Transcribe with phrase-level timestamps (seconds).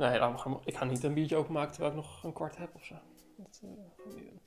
[0.00, 0.20] Nee,
[0.64, 2.94] ik ga niet een biertje openmaken terwijl ik nog een kwart heb of zo.
[3.36, 4.40] Dat eh, gaan we niet doen.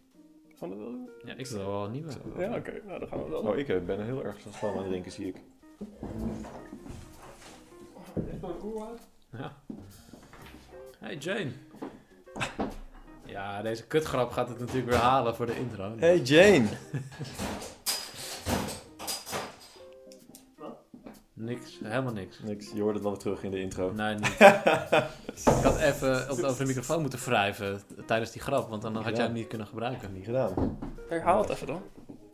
[0.55, 1.09] Gaan we dat wel doen?
[1.25, 2.11] Ja, ik wil wel een nieuwe.
[2.37, 2.81] Ja, oké.
[2.85, 3.51] Nou, dan gaan we wel doen.
[3.51, 5.35] Oh, ik eh, ben heel erg van aan het drinken, zie ik.
[9.31, 9.55] Ja.
[10.99, 11.51] Hey Jane.
[13.25, 15.97] Ja, deze kutgrap gaat het natuurlijk weer halen voor de intro.
[15.97, 16.67] Hey Jane!
[21.43, 22.39] Niks, helemaal niks.
[22.43, 23.91] Niks, je hoort het dan weer terug in de intro.
[23.93, 24.27] Nee, niet.
[24.39, 29.15] ik had even op- over de microfoon moeten wrijven tijdens die grap, want dan had
[29.17, 30.13] jij hem niet kunnen gebruiken.
[30.13, 30.77] Niet gedaan.
[31.09, 31.81] Herhaal het even dan.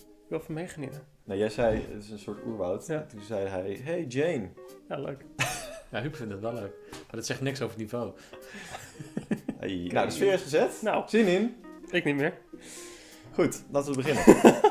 [0.03, 1.01] Ik wil even meegenieten.
[1.23, 2.87] Nou, jij zei, het is een soort oerwoud.
[2.87, 3.05] Ja.
[3.09, 4.49] Toen zei hij, hey Jane.
[4.89, 5.25] Ja, leuk.
[5.91, 6.73] Ja, Huub vindt het wel leuk.
[6.91, 8.11] Maar dat zegt niks over het niveau.
[9.59, 9.89] Hey.
[9.93, 10.81] Nou, de sfeer is gezet.
[10.81, 11.55] Nou, Zin in?
[11.89, 12.33] ik niet meer.
[13.33, 14.61] Goed, laten we beginnen.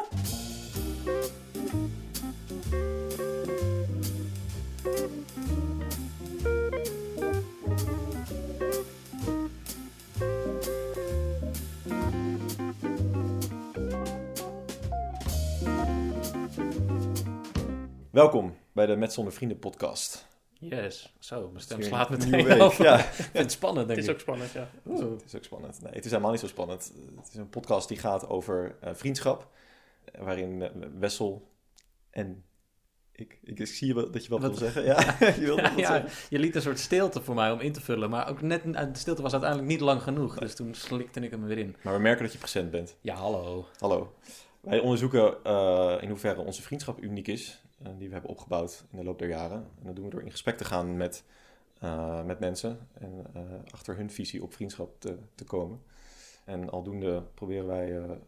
[18.19, 20.27] Welkom bij de Met Zonder Vrienden podcast.
[20.53, 21.15] Yes.
[21.19, 22.61] Zo, mijn stem Het is slaat meteen nieuwe week.
[22.63, 22.85] over.
[22.85, 22.97] Ja,
[23.33, 24.13] het spannend, Het denk is ik.
[24.13, 24.71] ook spannend, ja.
[24.87, 25.83] Oeh, het is ook spannend.
[25.83, 26.93] Nee, het is helemaal niet zo spannend.
[27.17, 29.49] Het is een podcast die gaat over eh, vriendschap.
[30.05, 31.49] eh, Waarin eh, Wessel
[32.11, 32.45] en
[33.13, 34.85] ik, ik, ik zie wel dat je wat, Wat- wil zeggen.
[34.85, 36.11] Ja, je Ja, zeggen.
[36.31, 38.89] je liet een soort stilte voor mij om in te vullen, maar ook net, de
[38.93, 41.77] stilte was uiteindelijk niet lang genoeg, dus toen slikte ik hem er weer in.
[41.83, 42.97] Maar we merken dat je present bent.
[43.01, 43.67] Ja, hallo.
[43.79, 44.15] Hallo.
[44.61, 47.63] Wij onderzoeken eh, in hoeverre onze vriendschap uniek is.
[47.83, 49.69] Eh, die we hebben opgebouwd in de loop der jaren.
[49.79, 51.25] En dat doen we door in gesprek te gaan met,
[51.81, 52.89] eh, met mensen.
[52.93, 55.83] En eh, achter hun visie op vriendschap te, te komen.
[56.45, 58.19] En aldoende proberen wij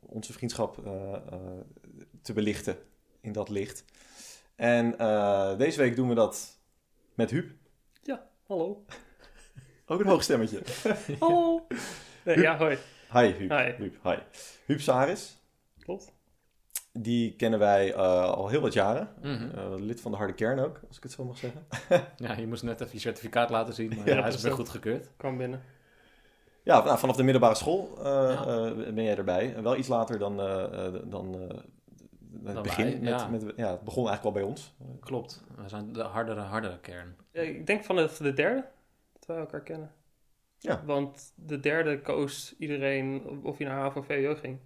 [0.00, 0.74] onze vriendschap
[2.22, 2.76] te belichten
[3.20, 3.84] in dat licht.
[4.56, 4.90] En
[5.58, 6.58] deze week doen we dat
[7.14, 7.52] met Huub.
[8.46, 8.84] Hallo.
[9.86, 10.62] Ook een hoog stemmetje.
[11.18, 11.66] Hallo.
[12.24, 12.78] Nee, ja, hoi.
[13.12, 13.50] Hi Huub.
[13.50, 13.72] Hi.
[13.76, 14.16] Huub, hi.
[14.66, 15.36] Huub Saris.
[15.78, 16.13] Klopt.
[16.98, 19.08] Die kennen wij eh, al heel wat jaren.
[19.22, 19.50] Mhm.
[19.54, 21.66] Eh, lid van de harde kern ook, als ik het zo mag zeggen.
[22.16, 24.52] Ja, je moest net even je certificaat laten zien, maar Ja, ja, hij is weer
[24.52, 25.10] goed gekeurd.
[25.16, 25.62] Kwam binnen.
[26.62, 28.46] Ja, nou, vanaf de middelbare school eh, Ja.
[28.46, 29.54] eh, ben jij erbij.
[29.54, 30.36] En wel iets later dan,
[31.04, 31.56] dan eh,
[32.54, 32.84] het begin.
[32.84, 33.28] wij, met, ja.
[33.28, 34.74] met, ja, het begon eigenlijk al bij ons.
[35.00, 37.16] Klopt, we zijn de hardere, hardere kern.
[37.32, 38.64] Ja, ik denk van de, de derde,
[39.12, 39.92] dat wij elkaar kennen.
[40.58, 40.82] Ja.
[40.84, 44.58] Want de derde koos iedereen of je naar HAVO of VWO ging.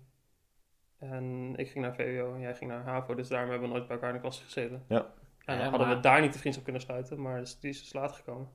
[0.98, 3.86] En ik ging naar VWO en jij ging naar HAVO, dus daarom hebben we nooit
[3.86, 4.84] bij elkaar in de klas gezeten.
[4.88, 4.97] Ja.
[4.98, 5.04] En
[5.44, 7.78] dan Ja, hadden maar- we daar niet de vriendschap kunnen sluiten, maar dus die is
[7.81, 8.48] dus later gekomen.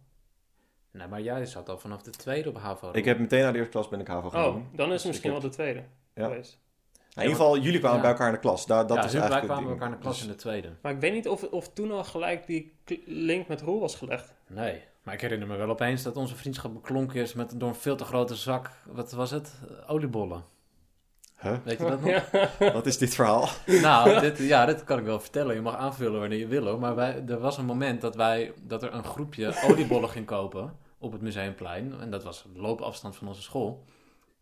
[0.91, 2.89] Nee, maar jij zat al vanaf de tweede op HAVO.
[2.93, 4.97] Ik heb meteen na de eerste klas ben ik HAVO gaan Oh, dan is Dus
[5.01, 5.83] het misschien ik wel de tweede
[6.13, 6.27] Ja.
[6.27, 6.59] geweest.
[6.93, 8.01] Nou, in ieder geval, jullie kwamen Ja.
[8.01, 8.65] bij elkaar in de klas.
[8.65, 10.69] Daar, dat ja, is eigenlijk kwamen het bij elkaar in de klas in de tweede.
[10.81, 14.33] Maar ik weet niet of, of toen al gelijk die link met Roel was gelegd.
[14.47, 17.75] Nee, maar ik herinner me wel opeens dat onze vriendschap beklonken is met door een
[17.75, 19.59] veel te grote zak, wat was het?
[19.87, 20.43] Oliebollen.
[21.43, 21.57] Huh?
[21.63, 22.31] Weet je dat nog?
[22.59, 22.73] Ja.
[22.73, 23.49] Wat is dit verhaal?
[23.65, 25.55] Nou, dit, ja, dit kan ik wel vertellen.
[25.55, 26.79] Je mag aanvullen wanneer je wil hoor.
[26.79, 30.77] Maar wij, er was een moment dat, wij, dat er een groepje oliebollen ging kopen
[30.97, 31.93] op het Museumplein.
[31.99, 33.83] En dat was loopafstand van onze school.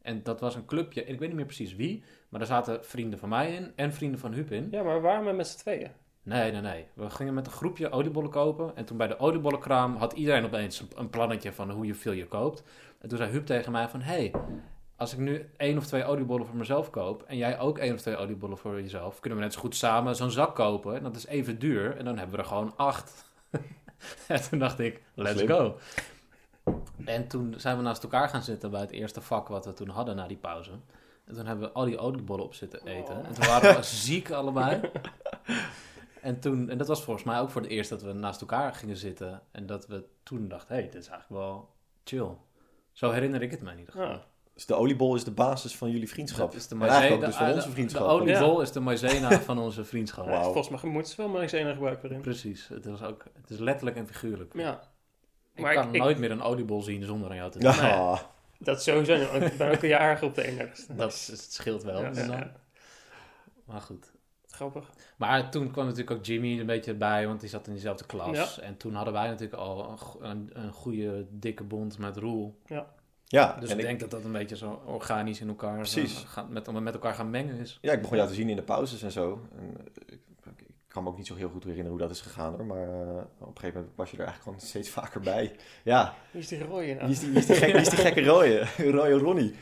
[0.01, 2.03] En dat was een clubje, ik weet niet meer precies wie.
[2.29, 4.67] Maar daar zaten vrienden van mij in en vrienden van Huub in.
[4.71, 5.91] ja, maar we waren met z'n tweeën.
[6.23, 6.85] Nee, nee, nee.
[6.93, 8.75] We gingen met een groepje oliebollen kopen.
[8.75, 12.11] En toen bij de oliebollenkraam had iedereen opeens een, een plannetje van hoe je veel
[12.11, 12.63] je koopt.
[12.99, 14.01] En toen zei Huub tegen mij van...
[14.01, 14.31] Hey,
[15.01, 17.23] als ik nu één of twee oliebollen voor mezelf koop...
[17.23, 19.19] en jij ook één of twee oliebollen voor jezelf...
[19.19, 20.95] kunnen we net zo goed samen zo'n zak kopen.
[20.95, 21.97] En dat is even duur.
[21.97, 23.31] En dan hebben we er gewoon acht.
[24.27, 25.47] en toen dacht ik, let's Slim.
[25.47, 25.77] go.
[27.05, 29.89] En toen zijn we naast elkaar gaan zitten bij het eerste vak wat we toen
[29.89, 30.71] hadden na die pauze.
[31.25, 33.17] En toen hebben we al die oliebollen op zitten eten.
[33.17, 33.27] Oh.
[33.27, 34.81] En toen waren we ziek allebei.
[36.21, 38.73] En, toen, en dat was volgens mij ook voor het eerst dat we naast elkaar
[38.73, 39.41] gingen zitten.
[39.51, 41.69] En dat we toen dachten, hé, hey, dit is eigenlijk wel
[42.03, 42.29] chill.
[42.91, 44.09] Zo herinner ik het mij in ieder geval.
[44.09, 44.29] Ja.
[44.53, 46.51] Dus de oliebol is de basis van jullie vriendschap.
[46.51, 48.01] Dat is de maizena- dus van onze vriendschap.
[48.03, 50.27] De oliebol is de maizena van onze vriendschap.
[50.43, 52.21] Volgens mij moeten ze wel maïzena gebruiken erin.
[52.21, 52.67] Precies.
[52.67, 54.53] Het is, ook, het is letterlijk en figuurlijk.
[54.55, 54.81] Ja,
[55.55, 57.71] ik maar kan ik- ik- nooit meer een oliebol zien zonder aan jou te Ja.
[57.71, 58.25] denken.
[58.59, 60.95] dat is sowieso Ik ben ook een jaar op de 31ste.
[61.01, 62.01] Dat is, het scheelt wel.
[62.01, 62.51] Ja, dus ja, dan- ja.
[63.65, 64.11] Maar goed.
[64.47, 64.89] Grappig.
[65.17, 68.59] Maar toen kwam natuurlijk ook Jimmy een beetje bij, want die zat in diezelfde klas.
[68.59, 72.59] En toen hadden wij natuurlijk al een, een, een goede, dikke bond met Roel.
[72.65, 72.85] Ja,
[73.31, 76.23] Dus en ik ik, denk dat dat een beetje zo organisch in elkaar Precies.
[76.23, 77.77] eh, gaan, met, met elkaar gaan mengen is.
[77.81, 79.41] ja, ik begon jou te zien in de pauzes en zo.
[79.57, 80.19] En, eh, ik,
[80.57, 82.65] ik kan me ook niet zo heel goed herinneren hoe dat is gegaan hoor.
[82.65, 85.55] Maar eh, op een gegeven moment was je er eigenlijk gewoon steeds vaker bij.
[85.83, 87.05] Ja, Wie is die rooie nou?
[87.05, 88.65] wie is die, wie is die, gek, wie is die gekke rode?
[88.97, 89.55] Rode Ronnie.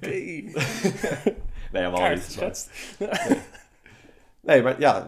[1.72, 2.22] Nee, helemaal niet.
[2.24, 2.70] geschetst.
[4.40, 5.06] Nee, maar ja,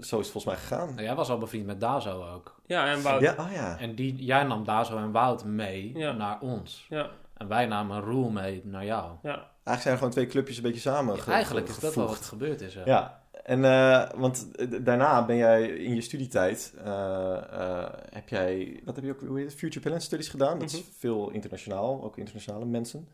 [0.00, 0.88] zo is het volgens mij gegaan.
[0.88, 2.54] Nou, jij was al bevriend met Dazo ook.
[2.66, 3.20] Ja, en Wout.
[3.20, 3.78] Ja, oh ja.
[3.78, 6.12] En die, jij nam Dazo en Wout mee Ja.
[6.12, 6.86] naar ons.
[6.88, 9.10] Ja, En wij namen Roel mee naar jou.
[9.22, 9.30] ja.
[9.32, 12.18] Eigenlijk zijn er gewoon twee clubjes een beetje samen ge- Eigenlijk is dat wel wat
[12.18, 12.74] er gebeurd is.
[12.74, 12.82] Ja.
[12.84, 18.80] Ja, en eh, want eh, daarna ben jij in je studietijd, eh, eh, heb jij,
[18.84, 20.58] wat heb je ook, hoe heet het, Future Talent Studies gedaan?
[20.58, 20.90] Dat is Mhm.
[20.98, 23.08] veel internationaal, ook internationale mensen.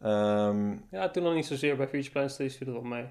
[0.00, 3.04] Ehm ja, toen nog niet zozeer bij Future Plan Studies viel het wel mee.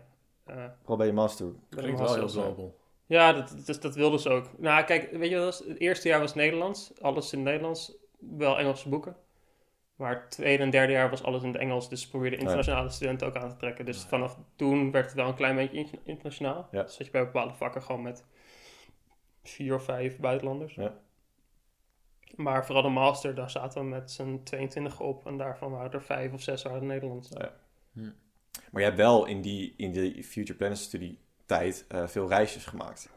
[0.45, 1.45] Eh, vooral bij je master.
[1.69, 2.29] de Klinkt wel heel ja.
[2.29, 2.75] global.
[3.07, 4.59] Ja, dat, dat, dat wilden ze ook.
[4.59, 7.01] Nou, kijk, weet je wat het eerste jaar was Nederlands.
[7.01, 7.93] Alles in het Nederlands.
[8.19, 9.15] Wel Engelse boeken.
[9.95, 11.89] Maar het tweede en derde jaar was alles in het Engels.
[11.89, 13.85] Dus ze probeerden internationale studenten ook aan te trekken.
[13.85, 16.67] Dus vanaf toen werd het wel een klein beetje in- internationaal.
[16.71, 16.83] Ja.
[16.83, 18.25] Dus zat je bij bepaalde vakken gewoon met
[19.43, 20.75] vier of vijf buitenlanders.
[20.75, 20.93] Ja.
[22.35, 25.25] Maar vooral de master, daar zaten we met z'n 22 op.
[25.25, 27.29] En daarvan waren er vijf of zes waren Nederlands.
[27.29, 27.51] Ja.
[28.71, 32.65] Maar je hebt wel in die, in die Future Planet Studie tijd eh, veel reisjes
[32.65, 33.09] gemaakt.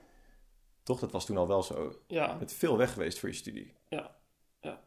[0.82, 0.98] Toch?
[1.00, 1.82] Dat was toen al wel zo.
[2.06, 3.74] Je Ja, bent veel weg geweest voor je studie.
[3.88, 4.16] Ja.
[4.60, 4.80] Ja.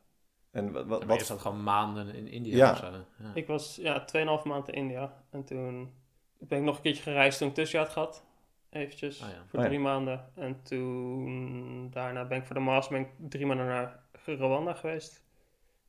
[0.52, 2.72] En wat, wat zat gewoon maanden in India Ja.
[2.72, 2.92] of zo.
[3.18, 3.32] Ja.
[3.34, 5.24] Ik was ja, 2,5 maanden in India.
[5.30, 5.94] En toen
[6.40, 8.24] ben ik nog een keertje gereisd toen ik tussenjaar had gehad.
[8.70, 9.44] Eventjes, Oh ja.
[9.48, 9.68] voor Oh ja.
[9.68, 10.32] drie maanden.
[10.36, 15.24] En toen, daarna ben ik voor de ben ik drie maanden naar Rwanda geweest.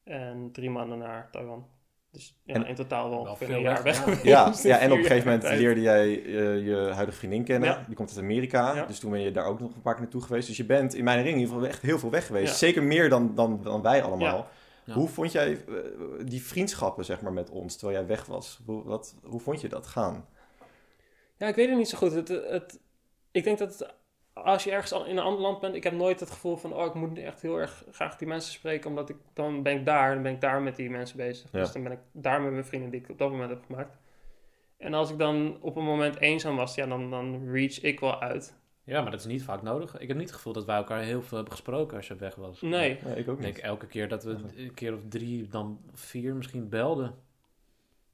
[0.02, 1.68] En drie maanden naar Taiwan.
[2.14, 4.22] Dus ja, En- in totaal wel veel een jaar weg, weg.
[4.22, 7.68] Ja, ja, en op een gegeven moment leerde jij eh, je huidige vriendin kennen.
[7.68, 7.84] Ja.
[7.86, 8.74] Die komt uit Amerika.
[8.74, 8.86] Ja.
[8.86, 10.46] Dus toen ben je daar ook nog een paar keer naartoe geweest.
[10.46, 12.50] Dus je bent in mijn ring in ieder geval echt heel veel weg geweest.
[12.52, 12.56] Ja.
[12.58, 14.46] Zeker meer dan, dan, dan wij allemaal.
[14.84, 14.94] Ja.
[14.94, 15.74] Hoe vond jij eh,
[16.24, 18.60] die vriendschappen zeg maar, met ons terwijl jij weg was?
[18.66, 20.26] Hoe, wat, hoe vond je dat gaan?
[21.36, 22.12] Ja, ik weet het niet zo goed.
[22.12, 22.78] Het, het,
[23.30, 23.94] ik denk dat het-
[24.34, 26.72] als je ergens al in een ander land bent, ik heb nooit het gevoel van,
[26.74, 29.84] oh, ik moet echt heel erg graag die mensen spreken, omdat ik, dan ben ik
[29.86, 31.48] daar, dan ben ik daar met die mensen bezig.
[31.52, 31.58] Ja.
[31.58, 33.96] Dus dan ben ik daar met mijn vrienden die ik op dat moment heb gemaakt.
[34.76, 38.20] En als ik dan op een moment eenzaam was, ja, dan, dan reach ik wel
[38.20, 38.54] uit.
[38.84, 39.98] Ja, maar dat is niet vaak nodig.
[39.98, 42.34] Ik heb niet het gevoel dat wij elkaar heel veel hebben gesproken als je weg
[42.34, 42.60] was.
[42.60, 42.98] Nee.
[43.04, 43.64] Nee, ik ook Ik denk niet.
[43.64, 47.14] elke keer dat we een keer of drie, dan vier misschien belden.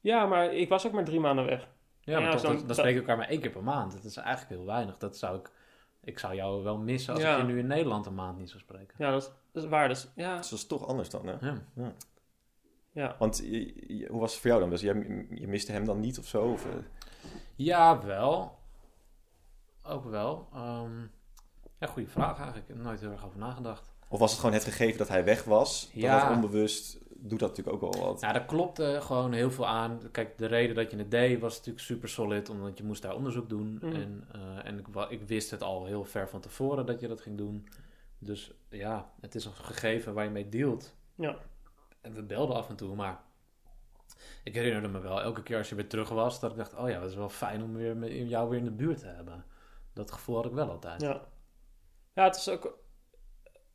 [0.01, 1.69] Ja, maar ik was ook maar drie maanden weg.
[2.01, 3.93] Ja, maar Ja, toch, dan- dan, dan spreken we elkaar maar één keer per maand.
[3.93, 4.97] Dat is eigenlijk heel weinig.
[4.99, 5.51] Dat zou ik,
[6.05, 7.33] ik zou jou wel missen als Ja.
[7.37, 8.95] ik je nu in Nederland een maand niet zou spreken.
[8.99, 9.89] Ja, dat is, dat is waar.
[9.89, 11.37] Dus ja, Dus dat is toch anders dan, hè?
[11.49, 11.93] Ja.
[12.93, 13.17] ja.
[13.19, 14.71] Want je- je- hoe was het voor jou dan?
[14.71, 16.43] Dus jij, je miste hem dan niet of zo?
[16.53, 16.73] Of, eh,
[17.57, 18.59] Ja, wel.
[19.83, 20.49] Ook wel.
[20.55, 21.01] Ehm,
[21.79, 22.59] ja, goede vraag eigenlijk.
[22.63, 23.89] Ik heb er nooit heel erg over nagedacht.
[24.09, 25.91] of was het gewoon het gegeven dat hij weg was?
[25.93, 26.21] Ja.
[26.29, 28.21] Dat onbewust doet dat natuurlijk ook wel wat.
[28.21, 30.01] Nou, daar klopte gewoon heel veel aan.
[30.11, 33.15] Kijk, de reden dat je het deed was natuurlijk super solid, omdat je moest daar
[33.15, 33.79] onderzoek doen.
[33.81, 33.95] Mhm.
[33.95, 37.21] En, eh, en ik, ik wist het al heel ver van tevoren dat je dat
[37.21, 37.69] ging doen.
[38.19, 40.97] Dus ja, het is een gegeven waar je mee dealt.
[41.15, 41.37] Ja.
[42.01, 43.21] En we belden af en toe, maar
[44.45, 46.89] ik herinnerde me wel elke keer als je weer terug was, dat ik dacht, oh
[46.89, 49.45] ja, dat is wel fijn om weer met jou weer in de buurt te hebben.
[49.93, 51.01] Dat gevoel had ik wel altijd.
[51.01, 51.29] Ja.
[52.13, 52.79] Ja, het is ook,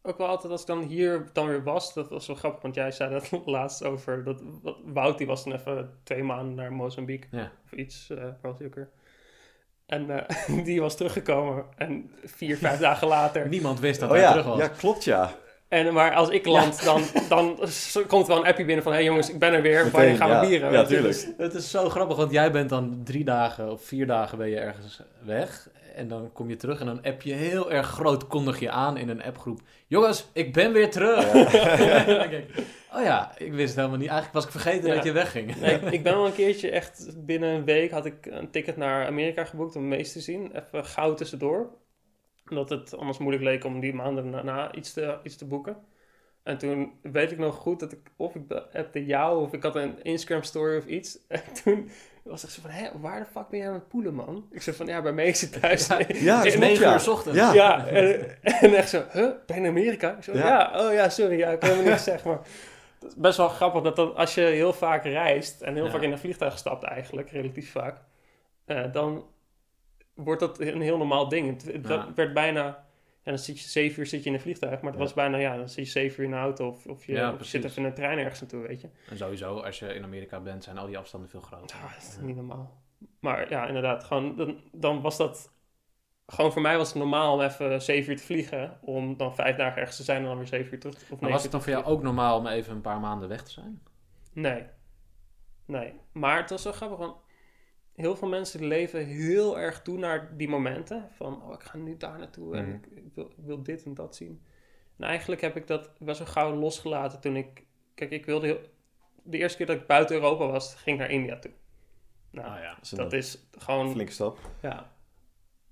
[0.06, 1.94] ook wel altijd als ik dan hier dan weer was.
[1.94, 4.24] Dat was wel grappig, want jij zei dat laatst over.
[4.24, 4.44] Dat,
[4.86, 7.52] Wout die was dan even twee maanden naar Mozambique Ja.
[7.66, 8.10] of iets.
[8.10, 8.90] eh waar was hij ook weer?
[9.86, 11.66] En eh, die was teruggekomen.
[11.78, 13.48] En vier, vijf dagen later.
[13.48, 14.58] Niemand wist dat oh hij ja, terug was.
[14.60, 15.32] ja, klopt ja.
[15.68, 17.60] En, maar als ik land, dan, dan
[18.08, 18.92] komt er wel een appje binnen van...
[18.92, 19.78] Hé hey jongens, ik ben er weer.
[19.78, 20.48] Meteen, Wanneer gaan we ja.
[20.48, 20.72] bieren?
[20.72, 21.14] Ja, Weet je, tuurlijk.
[21.14, 24.50] dus- Het is zo grappig, want jij bent dan drie dagen of vier dagen ben
[24.50, 25.70] je ergens weg.
[25.96, 28.98] En dan kom je terug en dan app je heel erg groot, kondig je aan
[28.98, 29.60] in een appgroep.
[29.88, 31.26] Jongens, ik ben weer terug.
[31.34, 32.50] En dan denk ik,
[32.96, 34.10] oh ja, ik wist helemaal niet.
[34.10, 34.96] Eigenlijk was ik vergeten Ja.
[34.96, 35.56] dat je wegging.
[35.56, 38.78] Nee, ik, ik ben wel een keertje echt binnen een week had ik een ticket
[38.78, 40.52] naar Amerika geboekt om meest te zien.
[40.56, 41.70] Even gauw tussendoor.
[42.50, 45.78] Omdat het anders moeilijk leek om die maanden daarna iets te, iets te boeken.
[46.44, 49.76] En toen weet ik nog goed dat ik, of ik appte jou of ik had
[49.76, 51.18] een Instagram story of iets.
[51.28, 51.90] En toen
[52.24, 54.48] was ik zo van, hé, waar de fuck ben jij aan het poelen, man?
[54.52, 55.88] Ik zei van, ja, bij mij is het thuis.
[55.88, 57.38] Ja, Ja, is uur 's ochtends.
[57.40, 57.54] Ja.
[57.54, 60.16] Ja, en, en echt zo, huh, ben je in Amerika?
[60.18, 60.48] Ik zo, Ja.
[60.48, 60.86] ja.
[60.88, 62.40] oh ja, sorry, ja, ik heb helemaal niks gezegd, maar...
[63.00, 65.92] Het is best wel grappig dat dan, als je heel vaak reist en heel Ja.
[65.92, 67.98] vaak in een vliegtuig stapt eigenlijk, relatief vaak,
[68.66, 69.26] eh, dan
[70.16, 71.48] wordt dat een heel normaal ding.
[71.50, 72.14] Het, het Ja.
[72.16, 75.00] werd bijna, ja, dan zit je zeven uur zit je in een vliegtuig, maar het
[75.02, 77.24] was bijna, ja, dan zit je zeven uur in de auto of, of je, Ja,
[77.26, 77.52] of je precies.
[77.52, 78.90] zit even in een trein ergens naartoe, weet je.
[79.10, 81.78] En sowieso, als je in Amerika bent, zijn al die afstanden veel groter.
[81.78, 82.84] Ja, dat is niet normaal.
[83.20, 85.54] Maar ja, inderdaad, gewoon, dan, dan was dat...
[86.28, 88.78] Gewoon voor mij was het normaal om even zeven uur te vliegen.
[88.82, 90.96] Om dan vijf dagen ergens te zijn en dan weer zeven uur terug.
[91.12, 93.44] Of Maar was het dan voor jou ook normaal om even een paar maanden weg
[93.44, 93.82] te zijn?
[94.34, 94.64] Nee.
[95.66, 95.94] Nee.
[96.12, 97.16] Maar het was zo grappig, want
[97.96, 101.10] heel veel mensen leven heel erg toe naar die momenten.
[101.16, 102.76] Van, oh, ik ga nu daar naartoe en Mhm.
[102.76, 104.42] ik, ik wil, ik wil dit en dat zien.
[104.98, 107.64] En eigenlijk heb ik dat best wel gauw losgelaten toen ik...
[107.94, 108.60] Kijk, ik wilde heel...
[109.24, 111.52] De eerste keer dat ik buiten Europa was, ging ik naar India toe.
[112.32, 112.74] Nou, Ah ja.
[112.76, 113.92] Dat is een dat is gewoon...
[113.92, 114.40] flinke stap.
[114.62, 114.94] Ja.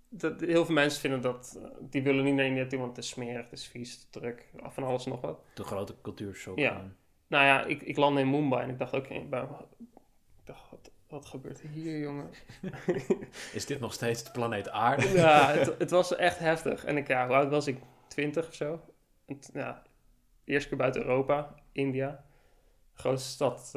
[0.09, 3.11] dat, heel veel mensen vinden dat, die willen niet naar India toe, want het is
[3.11, 5.39] smerig, het is vies, te druk, van alles en nog wat.
[5.53, 6.57] De grote cultuurshock.
[6.59, 6.91] Ja.
[7.27, 9.31] Nou ja, ik, ik landde in Mumbai en ik dacht ook, ik
[10.45, 12.29] dacht, wat, gebeurt er hier, jongen?
[13.53, 15.07] Is dit nog steeds de planeet aarde?
[15.07, 16.85] ja, het, het was echt heftig.
[16.85, 17.81] En ik, ja, hoe oud was ik?
[18.07, 18.81] Twintig of zo.
[19.25, 19.83] En ja,
[20.43, 22.23] eerste keer buiten Europa, India.
[22.93, 23.71] Grootste stad,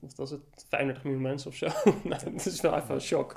[0.00, 0.42] wat was het?
[0.68, 1.66] 35 miljoen mensen of zo.
[2.08, 3.34] nou, dat is wel even een shock.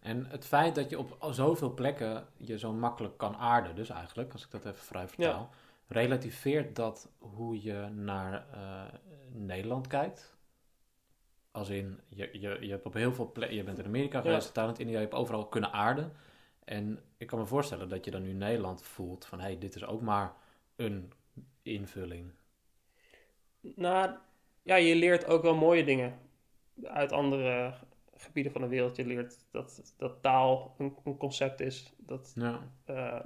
[0.00, 4.32] En het feit dat je op zoveel plekken je zo makkelijk kan aarden, dus eigenlijk,
[4.32, 5.50] als ik dat even vrij vertaal,
[5.86, 8.82] relativeert dat hoe je naar eh,
[9.32, 10.38] Nederland kijkt?
[11.50, 14.46] Als in, je, je, je hebt op heel veel plekken, je bent in Amerika geweest,
[14.46, 14.52] Ja.
[14.52, 16.12] Thailand, India, je hebt overal kunnen aarden.
[16.64, 19.74] En ik kan me voorstellen dat je dan nu Nederland voelt van, hé, hey, dit
[19.74, 20.32] is ook maar
[20.76, 21.12] een
[21.62, 22.30] invulling.
[23.60, 24.10] Nou,
[24.62, 26.18] ja, je leert ook wel mooie dingen
[26.82, 27.74] uit andere
[28.14, 28.96] gebieden van de wereld.
[28.96, 31.92] Je leert dat, dat taal een, een concept is.
[31.96, 33.20] Dat Ja, eh,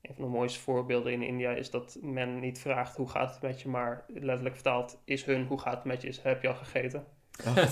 [0.00, 3.42] een van de mooiste voorbeelden in India is dat men niet vraagt hoe gaat het
[3.42, 6.48] met je, maar letterlijk vertaald is hun hoe gaat het met je, is heb je
[6.48, 7.06] al gegeten.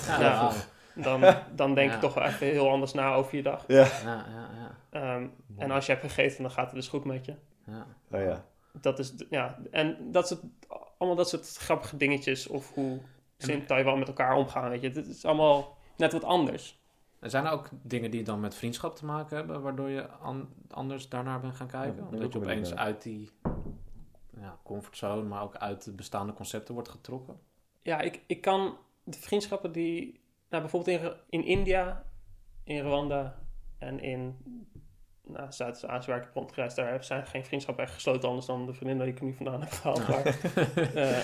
[0.06, 0.52] Ja,
[0.94, 1.94] Dan, dan denk Ja.
[1.94, 3.64] je toch wel even heel anders na over je dag.
[3.66, 3.84] Ja.
[4.04, 4.76] ja, ja, ja.
[4.90, 7.34] Ehm, en als je hebt gegeten, dan gaat het dus goed met je.
[7.66, 7.86] ja.
[8.10, 8.44] Oh ja.
[8.72, 10.40] Dat is, ja, en dat soort,
[10.98, 13.00] allemaal dat soort grappige dingetjes of hoe
[13.36, 14.90] ze in En- Taiwan met elkaar omgaan, weet je.
[14.90, 16.82] Het is allemaal net wat anders.
[17.18, 20.48] Er zijn er ook dingen die dan met vriendschap te maken hebben, waardoor je an-
[20.70, 21.96] anders daarnaar bent gaan kijken?
[21.96, 23.30] Ja, Omdat je ik opeens uit die
[24.40, 27.40] ja, comfortzone, maar ook uit de bestaande concepten wordt getrokken?
[27.82, 32.04] Ja, ik, ik kan de vriendschappen die, nou bijvoorbeeld in, in India,
[32.64, 33.38] in Rwanda
[33.78, 34.36] en in
[35.26, 38.74] nou, Zuid-Azië waar ik heb rondgereisd, daar zijn geen vriendschappen echt gesloten, anders dan de
[38.74, 40.08] vriendin die ik nu vandaan heb gehaald.
[40.08, 40.26] Maar,
[40.94, 41.18] eh,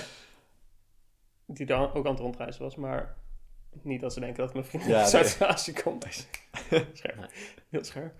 [1.46, 3.16] die daar ook aan het rondreizen was, maar
[3.82, 5.24] niet dat ze denken dat mijn vriendin Ja, uit nee.
[5.24, 6.04] Zuid-Azië komt.
[6.92, 7.30] scherp,
[7.68, 8.14] heel scherp.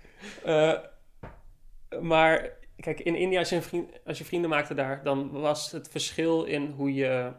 [0.44, 0.78] Eh,
[2.00, 5.88] maar kijk, in India, als je, vriend, als je vrienden maakte daar, dan was het
[5.88, 7.32] verschil in hoe je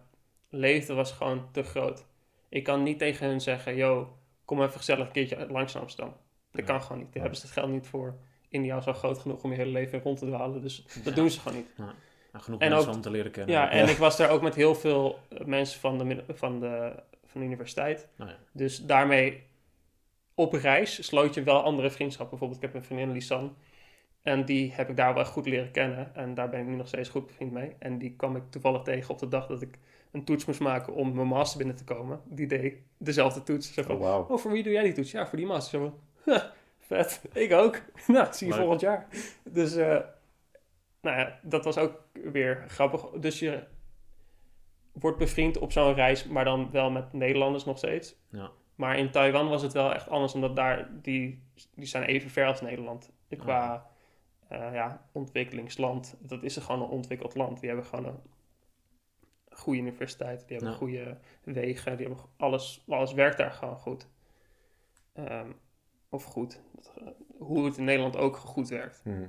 [0.49, 2.05] leefde was gewoon te groot.
[2.51, 6.15] Ik kan niet tegen hun zeggen, yo, kom even gezellig een keertje langs Amsterdam.
[6.51, 7.13] Dat kan gewoon niet.
[7.13, 8.15] Daar hebben ze het geld niet voor.
[8.49, 11.29] India is al groot genoeg om je hele leven rond te dwalen, dus dat doen
[11.29, 11.67] ze gewoon niet.
[11.77, 11.91] Nou,
[12.33, 13.55] genoeg En mensen ook- om te leren kennen.
[13.55, 16.93] Ja, en ik was daar ook met heel veel eh, mensen van de, van de,
[17.25, 18.07] van de universiteit.
[18.17, 18.37] Ja.
[18.51, 19.43] Dus daarmee
[20.35, 22.37] op reis sloot je wel andere vriendschappen.
[22.37, 23.55] Bijvoorbeeld, ik heb een vriendin, Lisan.
[24.21, 26.15] En die heb ik daar wel goed leren kennen.
[26.15, 27.75] En daar ben ik nu nog steeds goed bevriend mee.
[27.79, 29.79] En die kwam ik toevallig tegen op de dag dat ik
[30.11, 32.21] een toets moest maken om mijn master binnen te komen.
[32.25, 33.73] Die deed dezelfde toets.
[33.73, 34.25] Zo van, Oh, wauw.
[34.27, 35.11] oh, voor wie doe jij die toets?
[35.11, 35.79] Ja, voor die master.
[35.79, 35.85] Zo
[36.25, 37.81] van, "Ha, vet, ik ook.
[38.07, 38.61] nou, zie je Leuk.
[38.61, 39.07] volgend jaar.
[39.43, 39.99] Dus, eh,
[41.01, 42.01] nou ja, dat was ook
[42.31, 43.09] weer grappig.
[43.09, 43.63] Dus je
[44.91, 48.15] wordt bevriend op zo'n reis, maar dan wel met Nederlanders nog steeds.
[48.29, 48.51] Ja.
[48.75, 51.43] Maar in Taiwan was het wel echt anders, omdat daar, die,
[51.75, 53.11] die zijn even ver als Nederland.
[53.37, 53.85] Qua
[54.47, 56.15] eh, ja, ontwikkelingsland.
[56.19, 57.59] Dat is er gewoon een ontwikkeld land.
[57.59, 58.19] Die hebben gewoon een
[59.51, 60.39] goede universiteit.
[60.47, 60.77] Die hebben Ja.
[60.77, 61.97] goede wegen.
[61.97, 64.07] Die hebben alles, alles werkt daar gewoon goed.
[65.13, 65.49] Ehm,
[66.09, 66.61] of goed.
[66.97, 69.01] eh, Hoe het in Nederland ook goed werkt.
[69.03, 69.27] Hm.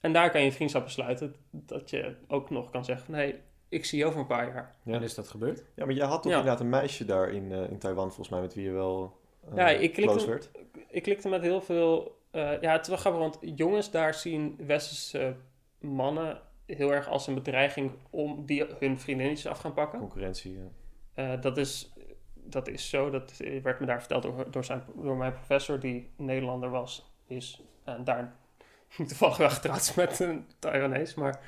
[0.00, 1.34] En daar kan je vriendschappen sluiten.
[1.50, 3.14] Dat je ook nog kan zeggen van...
[3.14, 4.76] Hé, hey, ik zie je over een paar jaar.
[4.82, 4.94] Ja.
[4.94, 5.64] En is dat gebeurd?
[5.74, 6.38] Ja, maar jij had toch Ja.
[6.38, 9.18] inderdaad een meisje daar in, eh, in Taiwan, volgens mij, met wie je wel
[9.50, 10.50] eh, Ja, ik klikte- close werd.
[10.88, 12.18] ik klikte met heel veel...
[12.30, 15.36] eh, ja, het is wel grappig, want jongens daar zien westerse
[15.78, 16.40] mannen
[16.76, 19.98] heel erg als een bedreiging om die hun vriendinnetjes af gaan pakken.
[19.98, 20.68] Concurrentie, ja.
[21.14, 21.92] Eh, dat, is,
[22.34, 26.10] dat is zo, dat werd me daar verteld door, door, zijn, door mijn professor die
[26.16, 27.62] Nederlander was, is.
[27.84, 28.34] En daar
[28.96, 31.40] toevallig wel getrouwd met een Taiwanese, maar...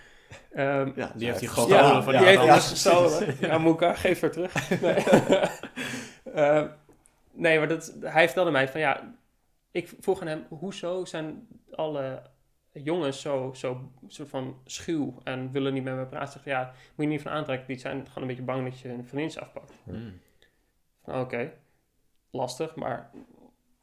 [0.53, 3.37] ehm, ja Die heeft hij gestolen gestolen ja, van die heeft hij gestolen.
[3.41, 4.71] Ja, Moeka, geef haar terug.
[4.81, 5.05] Nee,
[6.35, 6.69] Ehm,
[7.33, 9.15] nee maar dat, hij vertelde mij van ja,
[9.71, 12.23] ik vroeg aan hem, hoezo zijn alle
[12.73, 16.33] jongens zo, zo soort van schuw en willen niet met me praten?
[16.33, 18.89] Zeg, ja, moet je niet van aantrekken, die zijn gewoon een beetje bang dat je
[18.89, 19.73] hun vriendin afpakt.
[19.85, 20.21] Hmm.
[21.05, 21.53] Van, Oké,
[22.31, 23.11] lastig, maar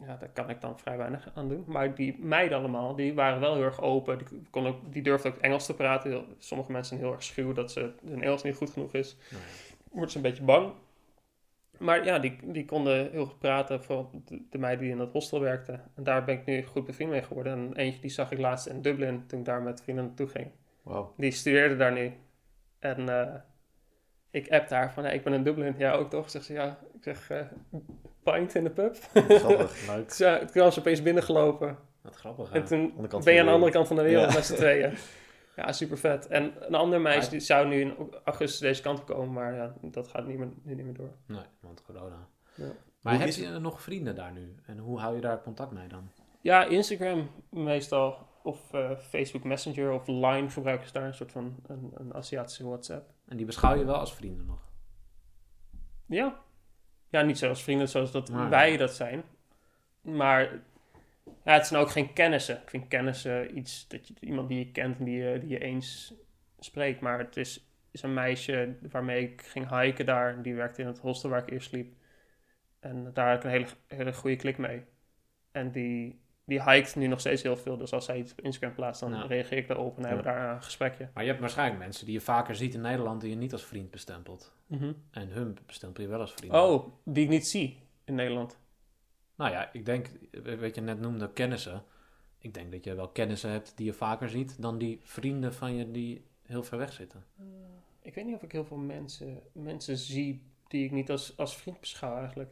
[0.05, 1.63] ja, daar kan ik dan vrij weinig aan doen.
[1.67, 4.17] Maar die meiden allemaal, die waren wel heel erg open.
[4.17, 6.09] Die, kon ook, die durfden ook Engels te praten.
[6.09, 9.15] Heel- sommige mensen zijn heel erg schuw dat ze, hun Engels niet goed genoeg is.
[9.29, 9.43] Nou
[9.91, 10.73] Wordt ze een beetje bang.
[11.79, 15.11] Maar ja, die, die konden heel goed praten, vooral de, de meiden die in dat
[15.11, 15.81] hostel werkten.
[15.95, 17.53] En daar ben ik nu goed bevriend mee geworden.
[17.53, 20.51] En eentje die zag ik laatst in Dublin, toen ik daar met vrienden naartoe ging.
[20.83, 21.13] Wauw.
[21.17, 22.13] Die studeerde daar nu.
[22.79, 23.35] En eh,
[24.31, 25.75] ik app daar van, hey, ik ben in Dublin.
[25.77, 26.29] Ja, ook toch?
[26.29, 26.79] Zegt ze, ja.
[26.93, 27.41] Ik zeg, eh
[28.23, 28.95] pint in de pub.
[29.13, 29.87] Grappig.
[29.95, 30.11] Leuk.
[30.11, 31.77] Ja, toen kwam ze opeens binnengelopen.
[32.01, 32.51] Wat grappig.
[32.51, 32.67] En hè?
[32.67, 34.33] toen Andere kant ben je aan de de andere kant van de wereld Ja.
[34.33, 34.93] met z'n tweeën.
[35.55, 36.27] Ja, super vet.
[36.27, 37.93] En een ander meisje die zou nu in
[38.23, 41.11] augustus deze kant komen, maar ja, dat gaat niet meer, nu niet meer door.
[41.25, 42.27] Nee, want corona.
[42.55, 42.71] Ja.
[43.01, 44.55] Maar Hoe heb je nog vrienden daar nu?
[44.65, 46.09] En hoe hou je daar contact mee dan?
[46.41, 48.27] Ja, Instagram meestal.
[48.43, 51.05] Of eh, Facebook Messenger of Line gebruiken ze daar.
[51.05, 53.09] Een soort van een, een Aziatische WhatsApp.
[53.25, 54.67] En die beschouw je wel als vrienden nog.
[56.05, 56.39] Ja.
[57.09, 59.23] Ja, niet zoals vrienden zoals dat Maar- wij dat zijn.
[60.01, 60.43] Maar
[61.43, 62.61] ja, het zijn ook geen kennissen.
[62.61, 65.59] Ik vind kennissen iets dat je iemand die je kent en die je, die je
[65.59, 66.13] eens
[66.59, 67.01] spreekt.
[67.01, 70.41] Maar het is, is een meisje waarmee ik ging hiken daar.
[70.41, 71.93] Die werkte in het hostel waar ik eerst sliep.
[72.79, 74.83] En daar had ik een hele, hele goede klik mee.
[75.51, 77.77] En die, die hikt nu nog steeds heel veel.
[77.77, 79.25] Dus als zij iets op Instagram plaatst, dan Ja.
[79.25, 81.09] reageer ik daarop en dan hebben we daar een gesprekje.
[81.13, 83.65] Maar je hebt waarschijnlijk mensen die je vaker ziet in Nederland die je niet als
[83.65, 84.53] vriend bestempelt.
[85.11, 86.53] En hun bestempel je wel als vriend.
[86.53, 88.57] Oh, die ik niet zie in Nederland.
[89.35, 90.09] Nou ja, ik denk,
[90.59, 91.83] wat je net noemde, kennissen.
[92.37, 95.75] Ik denk dat je wel kennissen hebt die je vaker ziet dan die vrienden van
[95.75, 97.23] je die heel ver weg zitten.
[98.01, 101.57] Ik weet niet of ik heel veel mensen, mensen zie die ik niet als, als
[101.57, 102.51] vriend beschouw eigenlijk.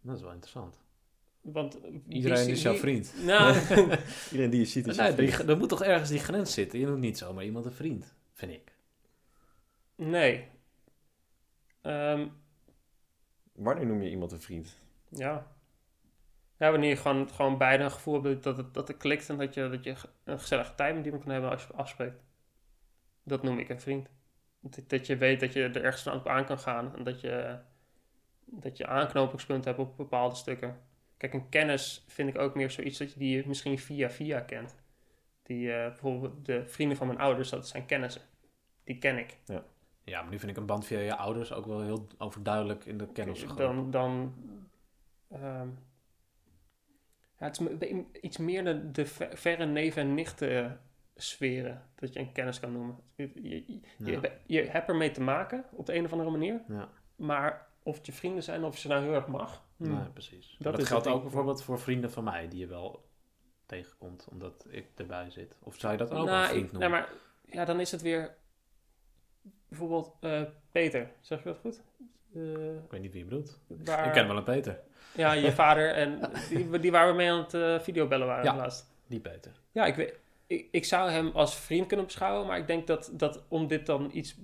[0.00, 0.82] Dat is wel interessant.
[1.40, 3.14] Want Iedereen is jouw vriend.
[3.24, 3.54] Nou,
[4.30, 5.48] Iedereen die je ziet is Nee, vriend.
[5.48, 6.78] er moet toch ergens die grens zitten.
[6.78, 8.72] Je noemt niet zomaar iemand een vriend, vind ik.
[9.94, 10.48] nee.
[11.82, 12.28] Ehm,
[13.52, 14.78] Wanneer noem je iemand een vriend?
[15.08, 15.52] ja.
[16.58, 19.36] Ja, wanneer je gewoon, gewoon beide een gevoel hebt dat het, dat het klikt en
[19.36, 22.22] dat je, dat je een gezellige tijd met iemand kan hebben als je afspreekt.
[23.22, 24.08] Dat noem ik een vriend.
[24.86, 27.58] Dat, je weet dat je er ergens op aan kan gaan en dat je,
[28.44, 30.80] dat je aanknopingspunten hebt op bepaalde stukken.
[31.16, 34.40] Kijk, een kennis vind ik ook meer zoiets dat je die je misschien via via
[34.40, 34.74] kent.
[35.42, 38.22] Die, eh, bijvoorbeeld de vrienden van mijn ouders, dat zijn kennissen.
[38.84, 39.38] Die ken ik.
[40.04, 42.98] Ja, maar nu vind ik een band via je ouders ook wel heel overduidelijk in
[42.98, 43.56] de kennisgroep.
[43.56, 44.34] Dan, dan
[45.30, 45.68] ehm,
[47.38, 50.80] ja, het is iets meer de, de ver- verre neven en nichten
[51.16, 52.96] sferen dat je een kennis kan noemen.
[53.14, 54.06] Je, je, Ja.
[54.20, 57.96] je, je hebt ermee te maken op de een of andere manier, Ja, maar of
[57.96, 59.64] het je vrienden zijn of je ze nou heel erg mag.
[59.76, 60.56] hmm, nee, precies.
[60.58, 63.04] Dat geldt ook bijvoorbeeld voor vrienden van mij die je wel
[63.66, 65.58] tegenkomt omdat ik erbij zit.
[65.62, 66.90] Of zou je dat ook nou, een vriend noemen?
[66.90, 67.12] nou, maar
[67.44, 68.34] ja, dan is het weer
[69.68, 70.42] bijvoorbeeld eh,
[70.72, 71.82] Peter, zeg je dat goed?
[72.34, 73.58] Eh, Ik weet niet wie je bedoelt.
[73.66, 74.80] waar- Ik ken wel een Peter.
[75.14, 78.56] Ja, je vader en die, die waar we mee aan het eh, videobellen waren Ja.
[78.56, 78.92] laatst.
[79.06, 79.52] Die Peter.
[79.72, 80.18] Ja, ik, weet,
[80.54, 83.86] ik, ik zou hem als vriend kunnen beschouwen, maar ik denk dat, dat om dit
[83.86, 84.36] dan iets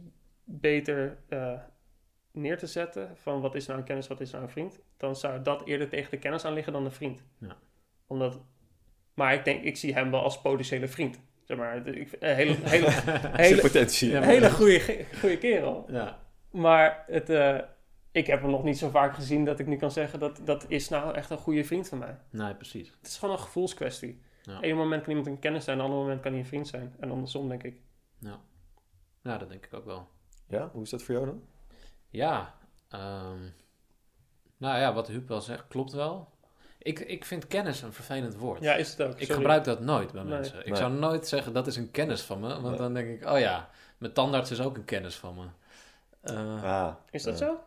[0.44, 1.58] beter eh,
[2.32, 5.16] neer te zetten, van wat is nou een kennis, wat is nou een vriend, dan
[5.16, 7.22] zou dat eerder tegen de kennis aan liggen dan de vriend.
[7.38, 7.56] Ja.
[8.06, 8.40] Omdat,
[9.14, 11.20] maar ik denk, ik zie hem wel als potentiële vriend.
[11.44, 12.90] Zeg maar, ik, een hele, hele,
[13.32, 14.10] hele, potentie.
[14.10, 15.86] Ja, hele goede, goede kerel.
[15.88, 16.18] Ja.
[16.50, 17.58] Maar het, eh,
[18.12, 20.64] ik heb hem nog niet zo vaak gezien dat ik nu kan zeggen dat dat
[20.68, 22.16] is nou echt een goede vriend van mij.
[22.30, 22.88] Nee, precies.
[22.98, 24.20] Het is gewoon een gevoelskwestie.
[24.42, 24.56] Ja.
[24.56, 26.46] Op een moment kan iemand een kennis zijn, op een ander moment kan hij een
[26.46, 26.94] vriend zijn.
[27.00, 27.80] En andersom, denk ik.
[29.22, 30.08] Ja, dat denk ik ook wel.
[30.48, 31.42] Ja, hoe is dat voor jou dan?
[32.08, 32.54] Ja,
[32.88, 33.38] ehm,
[34.56, 36.28] nou ja, wat Huub wel zegt, klopt wel.
[36.78, 38.60] Ik, ik vind kennis een vervelend woord.
[38.62, 39.18] Ja, is het ook.
[39.18, 40.30] ik gebruik dat nooit bij Nee.
[40.32, 40.58] mensen.
[40.58, 40.76] Ik Nee.
[40.76, 42.48] zou nooit zeggen, dat is een kennis van me.
[42.48, 42.76] Want Nee.
[42.76, 45.46] dan denk ik, oh ja, mijn tandarts is ook een kennis van me.
[46.20, 47.58] Eh, Ah, Is dat eh, zo?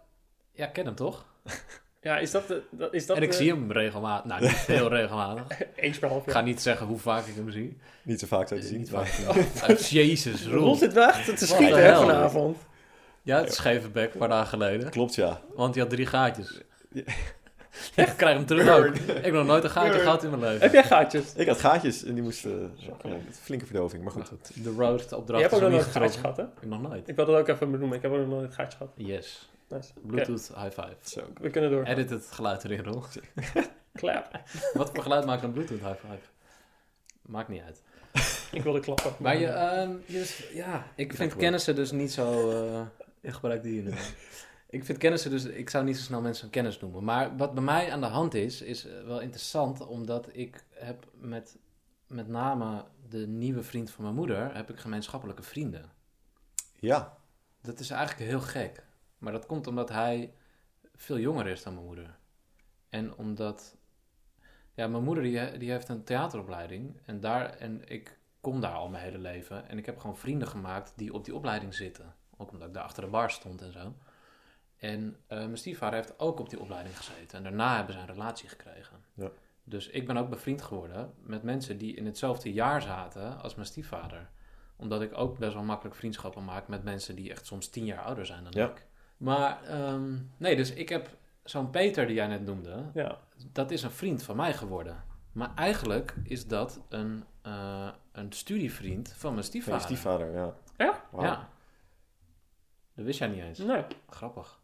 [0.52, 1.26] ja, ken hem toch?
[2.04, 2.48] Ja, is dat...
[2.48, 4.26] de- dat, is dat en ik de- zie hem regelmatig.
[4.26, 5.58] Nou, niet heel regelmatig.
[5.76, 6.36] Eens per half Ik jaar.
[6.36, 7.78] ga niet zeggen hoe vaak ik hem zie.
[8.04, 8.78] Niet zo vaak zou je zien.
[8.78, 9.08] Niet vaak.
[9.68, 10.76] Eh, Jezus, Roel Roel.
[10.76, 11.96] zit weg te What schieten the hè, hell?
[11.96, 12.58] vanavond.
[13.22, 14.90] Ja, het is scheve bek, een paar dagen geleden.
[14.90, 15.42] Klopt, ja.
[15.56, 16.62] Want hij had drie gaatjes.
[16.92, 17.04] Ja.
[17.96, 18.96] Ja, ik krijg hem terug ook.
[18.96, 20.60] Ik heb nog nooit een gaatje gehad in mijn leven.
[20.62, 21.34] Heb jij gaatjes?
[21.36, 22.74] Ik had gaatjes en die moesten...
[23.04, 24.30] eh, met flinke verdoving, maar goed.
[24.64, 26.44] de roast Je opdracht hebt is ook nog nooit een gaatje gehad, hè?
[26.44, 27.08] Ik nog nooit.
[27.08, 27.98] Ik wil dat ook even benoemen.
[27.98, 28.92] Ik heb ook nog nooit een gaatje gehad.
[28.96, 29.50] Yes.
[29.74, 29.94] Nice.
[30.02, 30.96] Bluetooth high five.
[31.02, 31.22] Zo.
[31.42, 31.84] we kunnen door.
[31.84, 33.04] Edit het geluid erin, Roel.
[33.94, 34.42] Clap.
[34.74, 36.20] Wat voor geluid maakt een Bluetooth high five?
[37.22, 37.82] Maakt niet uit.
[38.52, 39.14] Ik wilde klappen.
[39.20, 42.50] Maar je, ehm, je- ja, ik vind kennissen dus niet zo...
[42.52, 42.82] eh
[43.22, 43.94] ik gebruik die nu.
[44.70, 45.46] Ik vind kennissen dus...
[45.46, 47.04] Ik zou niet zo snel mensen een kennis noemen.
[47.04, 49.88] Maar wat bij mij aan de hand is, is eh, wel interessant.
[49.88, 51.58] Omdat ik heb met,
[52.08, 54.56] met name de nieuwe vriend van mijn moeder...
[54.56, 55.92] heb ik gemeenschappelijke vrienden.
[56.80, 57.18] Ja,
[57.62, 58.84] Dat is eigenlijk heel gek.
[59.24, 60.34] Maar dat komt omdat hij
[60.96, 62.16] veel jonger is dan mijn moeder.
[62.90, 63.78] En omdat...
[64.74, 67.00] Ja, mijn moeder die, die heeft een theateropleiding.
[67.06, 69.68] En, daar, en ik kom daar al mijn hele leven.
[69.70, 72.16] En ik heb gewoon vrienden gemaakt die op die opleiding zitten.
[72.38, 73.94] Ook omdat ik daar achter de bar stond en zo.
[74.78, 77.38] En eh, mijn stiefvader heeft ook op die opleiding gezeten.
[77.38, 79.04] En daarna hebben ze een relatie gekregen.
[79.14, 79.32] Ja.
[79.64, 83.68] Dus ik ben ook bevriend geworden met mensen die in hetzelfde jaar zaten als mijn
[83.68, 84.30] stiefvader.
[84.76, 88.04] Omdat ik ook best wel makkelijk vriendschappen maak met mensen die echt soms tien jaar
[88.04, 88.70] ouder zijn dan Ja.
[88.70, 88.86] ik.
[89.24, 91.10] Maar ehm, nee, dus ik heb
[91.44, 93.18] zo'n Peter die jij net noemde, Ja.
[93.52, 95.04] dat is een vriend van mij geworden.
[95.32, 99.80] Maar eigenlijk is dat een, eh, een studievriend van mijn van stiefvader.
[99.80, 100.54] je stiefvader, ja.
[100.78, 101.04] Ja?
[101.22, 101.50] Ja.
[102.96, 103.60] Dat wist jij niet eens.
[103.60, 103.84] Nee.
[104.10, 104.60] Grappig.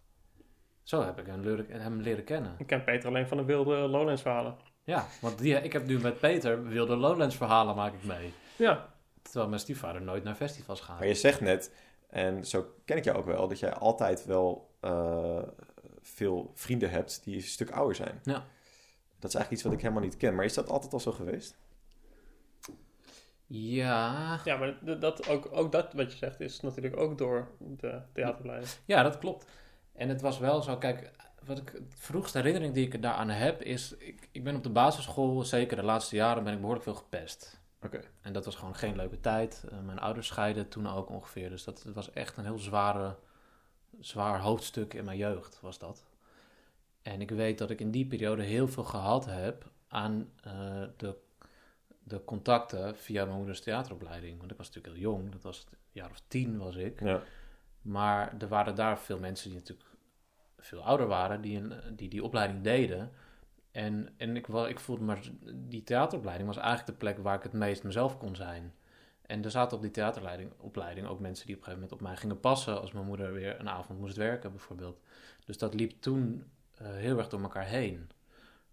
[0.84, 2.56] Zo heb ik hem leren, hem leren kennen.
[2.58, 4.56] Ik ken Peter alleen van de wilde Lowlands verhalen.
[4.84, 8.34] Ja, want die, ik heb nu met Peter wilde Lowlands verhalen maak ik mee.
[8.56, 8.88] Ja,
[9.22, 11.00] Terwijl mijn stiefvader nooit naar festivals gaat.
[11.00, 11.74] Maar je zegt net,
[12.10, 15.44] en zo ken ik jou ook wel, dat jij altijd wel eh,
[16.02, 18.20] veel vrienden hebt die een stuk ouder zijn.
[18.24, 18.46] Ja.
[19.20, 20.36] Dat is eigenlijk iets wat ik helemaal niet ken.
[20.36, 21.58] Maar is dat altijd al zo geweest?
[23.48, 28.02] Ja, ja maar dat, ook, ook dat wat je zegt is natuurlijk ook door de
[28.14, 28.72] theateropleiding.
[28.86, 29.46] ja, dat klopt.
[29.94, 31.12] En het was wel zo, kijk,
[31.46, 34.70] wat ik, de vroegste herinnering die ik daaraan heb is, ik, ik ben op de
[34.70, 37.59] basisschool, zeker de laatste jaren, ben ik behoorlijk veel gepest.
[37.82, 38.02] Oké.
[38.22, 39.66] En dat was gewoon geen leuke tijd.
[39.72, 41.50] Eh, mijn ouders scheiden toen ook ongeveer.
[41.50, 43.16] Dus dat was echt een heel zware,
[44.00, 46.06] zwaar hoofdstuk in mijn jeugd, was dat.
[47.02, 51.16] En ik weet dat ik in die periode heel veel gehad heb aan eh, de,
[52.04, 54.38] de contacten via mijn moeders theateropleiding.
[54.40, 57.00] Want ik was natuurlijk heel jong, dat was het jaar of tien was ik.
[57.00, 57.22] Ja.
[57.82, 59.90] Maar er waren daar veel mensen die natuurlijk
[60.58, 63.12] veel ouder waren, die een, die, die opleiding deden.
[63.80, 65.20] En, en ik, ik voelde maar,
[65.54, 68.74] die theateropleiding was eigenlijk de plek waar ik het meest mezelf kon zijn.
[69.22, 72.08] En er zaten op die theateropleiding opleiding ook mensen die op een gegeven moment op
[72.08, 75.00] mij gingen passen als mijn moeder weer een avond moest werken, bijvoorbeeld.
[75.46, 76.44] Dus dat liep toen
[76.76, 78.10] eh, heel erg door elkaar heen.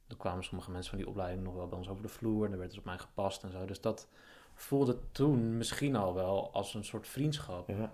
[0.07, 2.53] Er kwamen sommige mensen van die opleiding nog wel bij ons over de vloer en
[2.53, 3.65] er werd dus op mij gepast en zo.
[3.65, 4.09] Dus dat
[4.55, 7.69] voelde toen misschien al wel als een soort vriendschap.
[7.69, 7.93] Ja.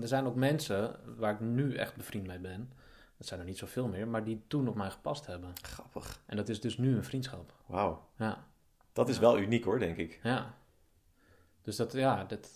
[0.00, 2.72] Er zijn ook mensen waar ik nu echt bevriend mee ben.
[3.16, 5.52] Dat zijn er niet zoveel meer, maar die toen op mij gepast hebben.
[5.62, 6.22] Grappig.
[6.26, 7.52] En dat is dus nu een vriendschap.
[7.66, 8.08] Wauw.
[8.16, 8.46] Ja,
[8.92, 10.20] Dat is wel uniek hoor, denk ik.
[10.22, 10.54] ja.
[11.62, 12.50] Dus dat, ja, dat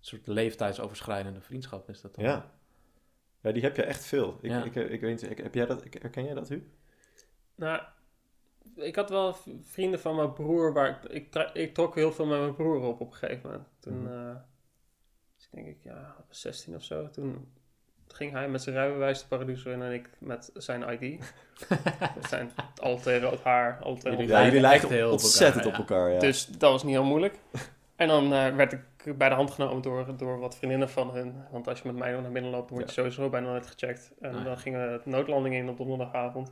[0.00, 2.24] soort leeftijdsoverschrijdende vriendschap is dat dan.
[2.24, 2.50] Ja.
[3.40, 4.38] Ja, die heb je echt veel.
[4.40, 4.64] Ik, Ja.
[4.64, 6.70] ik, ik, weet, ik, heb jij dat, ik, herken jij dat, Hu?
[7.54, 7.82] Nou,
[8.76, 12.54] ik had wel vrienden van mijn broer waar ik, ik trok heel veel met mijn
[12.54, 13.68] broer op op een gegeven moment.
[13.78, 14.12] Toen, Mhm.
[14.12, 14.36] eh,
[15.36, 17.10] dus ik denk ik, ja, 16 of zo.
[17.10, 17.52] Toen
[18.14, 21.24] ging hij met zijn rijbewijs de Paradiso in en ik met zijn ID.
[22.28, 22.50] Zijn
[22.82, 26.10] altijd rood haar, altijd Jullie Ja, jullie lijken heel op ontzettend elkaar, op elkaar.
[26.12, 26.18] Ja.
[26.18, 27.38] Dus dat was niet heel moeilijk.
[27.96, 31.34] En dan eh, werd ik bij de hand genomen door, door wat vriendinnen van hun.
[31.50, 34.12] Want als je met mij naar binnen loopt, dan word je sowieso bijna nooit gecheckt.
[34.20, 34.44] En Nee.
[34.44, 36.50] dan gingen we de noodlanding in op donderdagavond.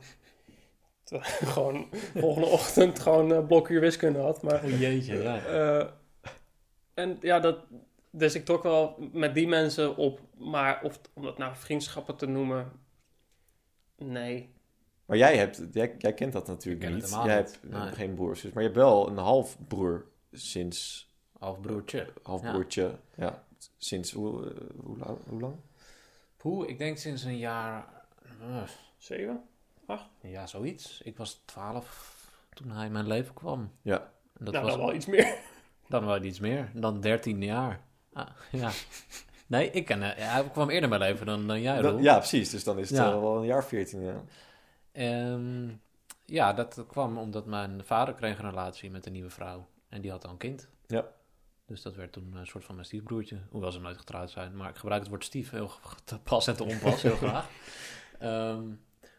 [1.03, 4.41] Terwijl ik gewoon volgende ochtend gewoon een blokuur wiskunde had.
[4.41, 5.37] Maar, Oh jeetje, ja.
[5.45, 5.87] eh,
[6.93, 7.57] en ja, dat,
[8.15, 10.19] dus ik trok wel met die mensen op.
[10.37, 12.71] Maar of, om dat nou vriendschappen te noemen,
[13.97, 14.53] nee.
[15.05, 17.25] Maar jij, hebt, jij, jij kent dat natuurlijk Ik ken het niet.
[17.25, 17.51] Jij niet.
[17.51, 17.91] hebt eh, Nee.
[17.91, 21.11] geen broer of zus, maar je hebt wel een halfbroer sinds...
[21.39, 22.13] Halfbroertje.
[22.23, 23.43] Halfbroertje, ja.
[23.77, 24.97] Sinds hoe, eh, hoe,
[25.39, 25.55] lang,
[26.37, 28.05] hoe ik denk sinds een jaar...
[28.41, 28.63] eh,
[28.97, 29.43] Zeven?
[30.21, 31.01] ja, zoiets.
[31.01, 32.21] Ik was twaalf
[32.53, 33.71] toen hij in mijn leven kwam.
[33.81, 33.99] Ja.
[34.39, 35.37] En dat nou, was dan wel iets meer.
[35.87, 36.71] Dan wel iets meer.
[36.73, 37.81] Dan 13 jaar.
[38.13, 38.71] Ah, ja.
[39.47, 42.49] Nee, ik ken, eh, hij kwam eerder mijn leven dan, dan jij, Dat- ja, precies.
[42.49, 43.05] Dus dan is het Ja.
[43.11, 44.01] eh, wel een jaar 14.
[44.01, 44.23] Ja.
[44.91, 45.69] Ehm,
[46.25, 49.67] ja, dat kwam omdat mijn vader kreeg een relatie met een nieuwe vrouw.
[49.89, 50.67] En die had al een kind.
[50.87, 51.05] Ja.
[51.65, 53.37] Dus dat werd toen een soort van mijn stiefbroertje.
[53.49, 54.55] Hoewel ze nooit getrouwd zijn.
[54.55, 55.71] Maar ik gebruik het woord stief heel
[56.23, 57.49] pas en te onpas heel graag.
[58.19, 58.63] Ehm,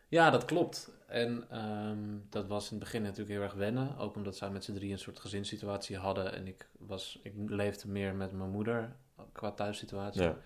[0.09, 0.91] ja, dat klopt.
[1.15, 1.99] En ehm,
[2.29, 3.97] dat was in het begin natuurlijk heel erg wennen.
[3.99, 6.33] Ook omdat zij met z'n drie een soort gezinssituatie hadden.
[6.33, 8.97] En ik, was, ik leefde meer met mijn moeder
[9.33, 10.23] qua thuissituatie.
[10.23, 10.37] Ja.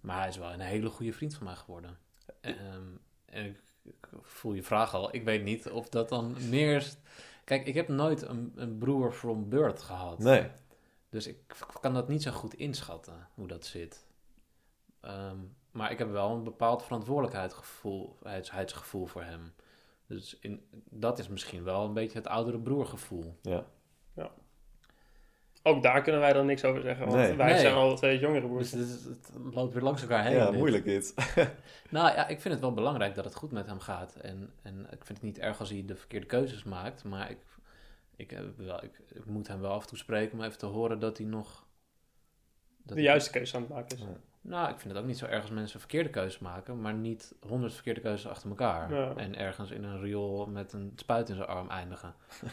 [0.00, 1.98] Maar hij is wel een hele goede vriend van mij geworden.
[2.40, 2.82] Ehm,
[3.24, 5.14] en ik, ik voel je vraag al.
[5.14, 6.76] Ik weet niet of dat dan meer...
[6.76, 6.96] is-
[7.44, 10.18] Kijk, ik heb nooit een, een broer from birth gehad.
[10.18, 10.50] Nee.
[11.10, 11.38] Dus ik
[11.80, 14.06] kan dat niet zo goed inschatten, hoe dat zit.
[15.00, 15.36] Ehm,
[15.70, 19.52] maar ik heb wel een bepaald verantwoordelijkheidsgevoel voor hem.
[20.14, 23.38] Dus in, dat is misschien wel een beetje het oudere broergevoel.
[23.42, 23.64] Ja.
[25.64, 27.06] Ook daar kunnen wij dan niks over zeggen.
[27.06, 27.36] Want Nee.
[27.36, 27.60] wij Nee.
[27.60, 28.70] zijn al twee jongere broers.
[28.70, 30.34] Dus het, loopt weer langs elkaar heen.
[30.36, 30.58] ja, dit.
[30.58, 31.14] moeilijk dit.
[31.90, 34.14] Nou ja, ik vind het wel belangrijk dat het goed met hem gaat.
[34.16, 37.04] En, en ik vind het niet erg als hij de verkeerde keuzes maakt.
[37.04, 37.38] Maar ik,
[38.16, 40.66] ik, heb wel, ik, ik moet hem wel af en toe spreken om even te
[40.66, 41.66] horen dat hij nog...
[42.82, 44.02] Dat de juiste keuze aan het maken is.
[44.02, 44.16] Ja.
[44.44, 47.34] Nou, ik vind het ook niet zo erg als mensen verkeerde keuzes maken, maar niet
[47.46, 48.94] honderd verkeerde keuzes achter elkaar.
[48.94, 49.12] Ja.
[49.16, 52.14] En ergens in een riool met een spuit in zijn arm eindigen.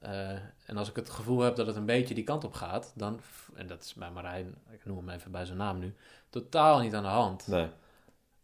[0.00, 0.30] Eh,
[0.66, 3.20] en als ik het gevoel heb dat het een beetje die kant op gaat, dan,
[3.54, 5.94] en dat is bij Marijn, ik noem hem even bij zijn naam nu,
[6.30, 7.46] totaal niet aan de hand.
[7.46, 7.68] Nee.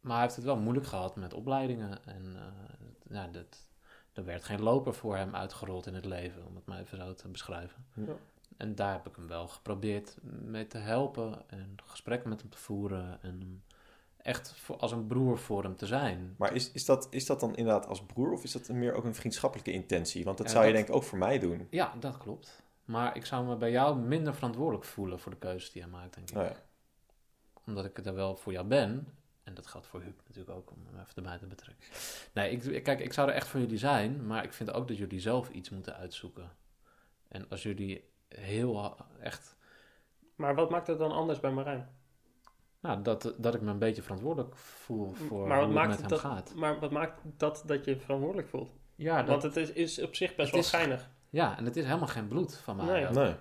[0.01, 1.99] Maar hij heeft het wel moeilijk gehad met opleidingen.
[2.05, 3.67] En eh, ja, dat,
[4.13, 7.15] er werd geen loper voor hem uitgerold in het leven, om het maar even zo
[7.15, 7.85] te beschrijven.
[7.95, 8.13] Ja.
[8.57, 12.59] En daar heb ik hem wel geprobeerd mee te helpen en gesprekken met hem te
[12.59, 13.23] voeren.
[13.23, 13.63] En
[14.17, 16.35] echt voor, als een broer voor hem te zijn.
[16.39, 19.05] Maar is, is, dat, is dat dan inderdaad als broer of is dat meer ook
[19.05, 20.25] een vriendschappelijke intentie?
[20.25, 21.67] Want dat Ja, zou je denk ik ook voor mij doen.
[21.71, 22.63] Ja, dat klopt.
[22.85, 26.15] Maar ik zou me bij jou minder verantwoordelijk voelen voor de keuzes die hij maakt,
[26.15, 26.35] denk ik.
[26.35, 26.57] Nou ja.
[27.67, 29.07] Omdat ik er wel voor jou ben.
[29.43, 31.87] En dat geldt voor Huub natuurlijk ook, om hem even erbij te betrekken.
[32.33, 34.97] Nee, ik- kijk, ik zou er echt voor jullie zijn, maar ik vind ook dat
[34.97, 36.51] jullie zelf iets moeten uitzoeken.
[37.29, 38.05] En als jullie
[38.39, 39.57] heel echt,
[40.37, 41.89] Maar wat maakt het dan anders bij Marijn?
[42.81, 45.89] nou, dat, dat ik me een beetje verantwoordelijk voel voor maar, wat hoe het maakt
[45.89, 46.55] met hem dat, gaat.
[46.55, 48.71] maar wat maakt dat dat je je verantwoordelijk voelt?
[48.97, 51.11] Ja, dat, Want het is, is op zich best Het wel is- geinig.
[51.31, 52.87] ja, en het is helemaal geen bloed van mij.
[52.87, 53.07] Nee.
[53.11, 53.35] Nee.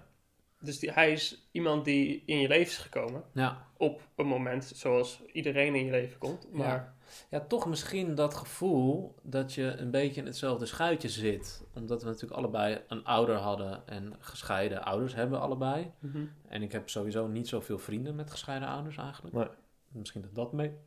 [0.59, 3.23] Dus die, hij is iemand die in je leven is gekomen.
[3.33, 3.67] Ja.
[3.77, 6.51] Op een moment zoals iedereen in je leven komt.
[6.53, 6.93] Maar Ja.
[7.29, 11.63] Ja, toch misschien dat gevoel dat je een beetje in hetzelfde schuitje zit.
[11.73, 15.91] Omdat we natuurlijk allebei een ouder hadden en gescheiden ouders hebben allebei.
[15.99, 16.25] Mhm.
[16.47, 19.35] En ik heb sowieso niet zoveel vrienden met gescheiden ouders eigenlijk.
[19.35, 19.47] Nee.
[19.87, 20.77] Misschien dat dat mee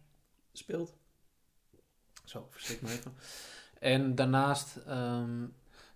[0.52, 0.94] speelt.
[2.24, 3.12] Zo, verstik me even.
[3.80, 5.46] En daarnaast, ehm,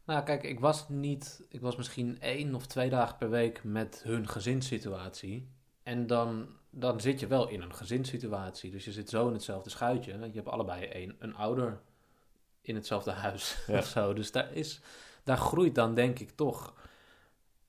[0.05, 4.01] nou kijk, ik was niet, ik was misschien één of twee dagen per week met
[4.05, 5.49] hun gezinssituatie.
[5.83, 8.71] En dan, dan zit je wel in een gezinssituatie.
[8.71, 10.13] Dus je zit zo in hetzelfde schuitje.
[10.13, 11.81] Je hebt allebei een, een ouder
[12.61, 13.79] in hetzelfde huis Ja.
[13.79, 14.13] of zo.
[14.13, 14.81] Dus daar, is,
[15.25, 16.75] daar groeit dan denk ik toch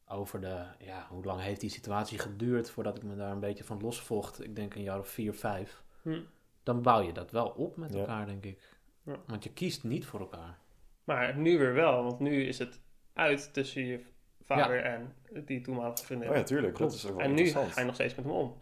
[0.07, 3.63] over de, ja, hoe lang heeft die situatie geduurd voordat ik me daar een beetje
[3.63, 4.43] van losvocht?
[4.43, 5.83] Ik denk een jaar of vier, vijf.
[6.01, 6.21] Hm.
[6.63, 7.99] Dan bouw je dat wel op met Ja.
[7.99, 8.59] elkaar, denk ik.
[9.03, 9.15] Ja.
[9.27, 10.57] Want je kiest niet voor elkaar.
[11.03, 12.79] Maar nu weer wel, want nu is het
[13.13, 13.99] uit tussen je
[14.45, 16.29] vader en die toenmalige vriendin.
[16.29, 16.77] Oh ja, tuurlijk.
[16.77, 18.55] Dat is ook wel en nu ga je nog steeds met hem om.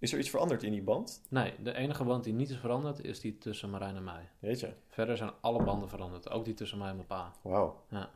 [0.00, 1.22] Is er iets veranderd in die band?
[1.28, 4.28] Nee, de enige band die niet is veranderd, is die tussen Marijn en mij.
[4.38, 4.74] Weet je?
[4.88, 6.30] Verder zijn alle banden veranderd.
[6.30, 7.32] Ook die tussen mij en mijn pa.
[7.42, 7.84] Wauw.
[7.88, 8.10] Ja.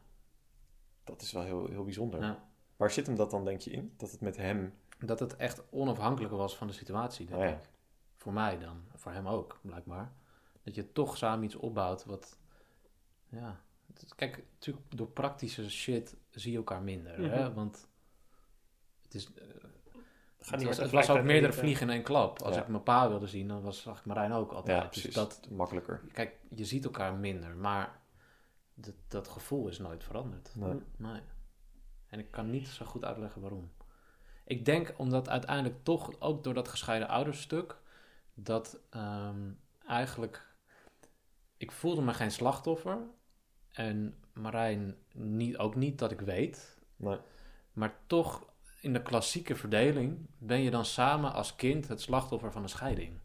[1.05, 2.21] Dat is wel heel, heel bijzonder.
[2.21, 2.49] Ja.
[2.77, 3.95] Waar zit hem dat dan, denk je, in?
[3.97, 4.75] Dat het met hem...
[4.99, 7.53] Dat het echt onafhankelijk was van de situatie, denk Oh ja.
[7.55, 7.69] ik.
[8.17, 8.83] Voor mij dan.
[8.95, 10.13] Voor hem ook, blijkbaar.
[10.63, 12.39] Dat je toch samen iets opbouwt wat...
[13.29, 13.61] Ja.
[14.17, 17.31] Kijk, natuurlijk door praktische shit zie je elkaar minder.
[17.31, 17.45] hè?
[17.45, 17.55] Mhm.
[17.55, 17.89] Want
[19.03, 19.29] het is...
[20.51, 22.43] Het niet het was ook meerdere vliegen in één klap.
[22.43, 22.63] Als Ja.
[22.63, 24.77] ik mijn pa wilde zien, dan was, zag ik Marijn ook altijd.
[24.77, 25.15] Ja, dus precies.
[25.15, 26.01] dat, Makkelijker.
[26.13, 28.01] kijk, je ziet elkaar minder, maar
[28.75, 30.51] dat, dat gevoel is nooit veranderd.
[30.55, 30.81] Nee.
[30.97, 31.21] Nee.
[32.09, 33.73] En ik kan niet zo goed uitleggen waarom.
[34.45, 37.77] Ik denk omdat uiteindelijk toch, ook door dat gescheiden ouderstuk,
[38.35, 39.51] dat ehm,
[39.87, 40.55] eigenlijk,
[41.57, 42.99] ik voelde me geen slachtoffer.
[43.73, 46.79] En Marijn niet, ook niet dat ik weet.
[46.97, 47.19] Nee.
[47.73, 48.53] Maar toch,
[48.85, 53.19] in de klassieke verdeling, ben je dan samen als kind het slachtoffer van een scheiding.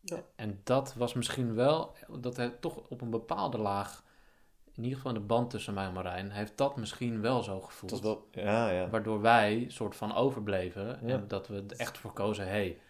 [0.00, 0.22] Ja.
[0.36, 4.04] En dat was misschien wel, dat hij toch op een bepaalde laag,
[4.74, 7.60] in ieder geval in de band tussen mij en Marijn, heeft dat misschien wel zo
[7.60, 7.90] gevoeld.
[7.90, 8.28] Was wel...
[8.32, 8.88] Ja, ja.
[8.88, 11.14] Waardoor wij soort van overbleven Ja.
[11.14, 12.80] en dat we echt voor kozen, hey,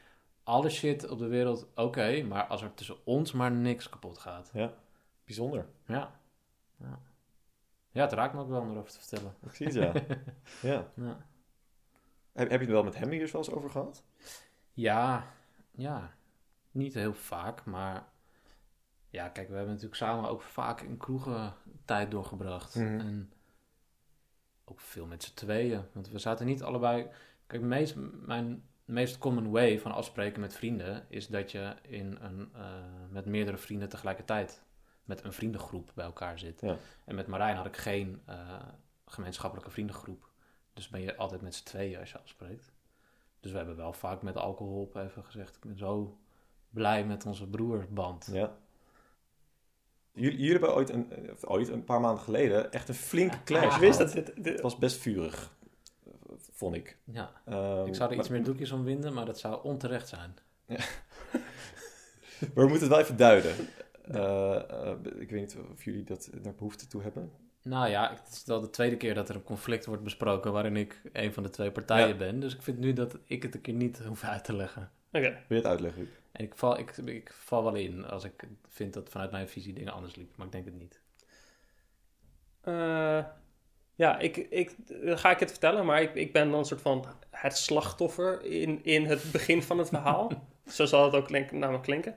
[0.43, 4.53] alle shit op de wereld, oké, maar als er tussen ons maar niks kapot gaat.
[5.25, 5.67] Bijzonder.
[5.87, 6.21] Ja.
[6.77, 6.99] Ja,
[7.91, 9.35] ja het raakt me ook wel om erover te vertellen.
[9.43, 10.87] Ik zie het, ja.
[10.95, 11.27] ja.
[12.39, 14.05] Heb, heb je het wel met hem hier wel eens over gehad?
[14.73, 15.27] Ja,
[15.71, 16.17] ja.
[16.71, 18.09] Niet heel vaak, maar
[19.11, 22.75] ja, kijk, we hebben natuurlijk samen ook vaak in kroegen tijd doorgebracht.
[22.75, 23.01] Mhm.
[23.01, 23.33] En
[24.65, 25.83] ook veel met z'n tweeën.
[25.93, 27.07] Want we zaten niet allebei.
[27.47, 27.95] Kijk, meest,
[28.27, 33.27] mijn meest common way van afspreken met vrienden is dat je in een, eh, met
[33.27, 34.63] meerdere vrienden tegelijkertijd
[35.05, 36.61] met een vriendengroep bij elkaar zit.
[36.61, 36.77] Ja.
[37.05, 38.63] En met Marijn had ik geen eh,
[39.07, 40.28] gemeenschappelijke vriendengroep.
[40.79, 42.73] Dus ben je altijd met z'n tweeën als je afspreekt.
[43.41, 45.57] Dus we hebben wel vaak met alcohol op even gezegd.
[45.57, 46.19] Ik ben zo
[46.71, 48.29] blij met onze broerband.
[48.33, 48.57] Ja.
[50.13, 51.13] Jullie, jullie hebben ooit een,
[51.45, 54.15] ooit, een paar maanden geleden, echt een flinke clash Ik wist gehad.
[54.15, 55.57] dat dit, dit- Het was best vurig,
[56.53, 56.99] vond ik.
[57.05, 60.35] Ja, Ehm, ik zou er iets meer doekjes om winden, maar dat zou onterecht zijn.
[62.55, 63.55] Maar we moeten het wel even duiden.
[64.03, 67.33] Eh, eh, ik weet niet of jullie dat, daar behoefte toe hebben.
[67.69, 70.77] Nou ja, het is wel de tweede keer dat er een conflict wordt besproken waarin
[70.77, 72.15] ik een van de twee partijen Ja.
[72.15, 72.41] ben.
[72.41, 74.91] Dus ik vind nu dat ik het een keer niet hoef uit te leggen.
[75.13, 75.21] Oké.
[75.31, 76.11] Wil je het uitleggen?
[76.33, 79.73] En ik val, ik, ik val wel in als ik vind dat vanuit mijn visie
[79.73, 81.01] dingen anders liepen, maar ik denk het niet.
[82.61, 83.25] Eh,
[83.95, 86.81] ja, ik, ik, dan ga ik het vertellen, maar ik, ik ben dan een soort
[86.81, 90.31] van het slachtoffer in, in het begin van het verhaal.
[90.67, 92.17] Zo zal het ook namelijk klinken.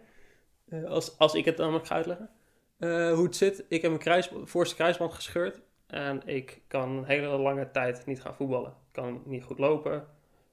[0.70, 2.30] Eh, als, als ik het namelijk ga uitleggen.
[2.82, 5.62] Eh, hoe het zit, ik heb mijn kruis, voorste kruisband gescheurd.
[5.88, 8.70] En ik kan een hele lange tijd niet gaan voetballen.
[8.70, 10.08] Ik kan niet goed lopen.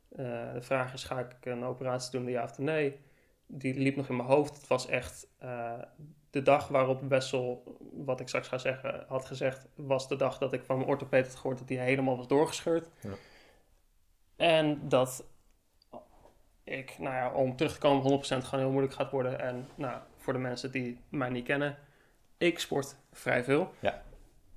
[0.09, 3.01] Eh, de vraag is, ga ik een operatie doen, ja of nee?
[3.47, 4.57] Die liep nog in mijn hoofd.
[4.57, 5.73] Het was echt eh,
[6.31, 10.53] de dag waarop Wessel, wat ik straks ga zeggen, had gezegd, was de dag dat
[10.53, 12.89] ik van mijn orthopeed had gehoord dat hij helemaal was doorgescheurd.
[13.01, 13.13] Ja.
[14.37, 15.25] En dat
[16.65, 19.41] ik, nou ja, om terug te komen 100% gewoon heel moeilijk gaat worden.
[19.41, 21.79] En nou, voor de mensen die mij niet kennen,
[22.39, 23.73] ik sport vrij veel.
[23.81, 24.03] Ja.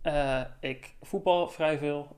[0.01, 2.17] Eh, ik voetbal vrij veel.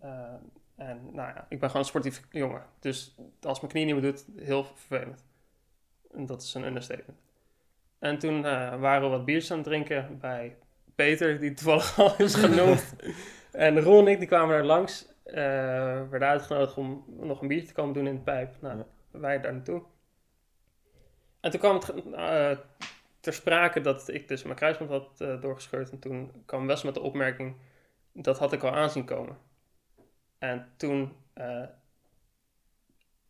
[0.00, 0.34] Eh,
[0.76, 2.62] en nou ja, ik ben gewoon een sportief jongen.
[2.80, 5.24] Dus als mijn knie niet meer doet, heel vervelend.
[6.14, 7.18] En dat is een understatement.
[7.98, 10.56] En toen eh, waren we wat biertjes aan het drinken bij
[10.94, 12.94] Peter, die toevallig al is genoemd.
[13.52, 15.10] en Ron en ik, die kwamen daar langs.
[15.24, 18.54] werden uitgenodigd om nog een biertje te komen doen in de pijp.
[18.60, 18.84] Nou, Ja.
[19.10, 19.82] wij daar naartoe.
[21.40, 22.58] En toen kwam het
[23.22, 25.90] ter sprake dat ik dus mijn kruisband had eh, doorgescheurd.
[25.90, 27.56] En toen kwam Wes met de opmerking,
[28.12, 29.38] dat had ik al aanzien komen.
[30.38, 31.64] En toen eh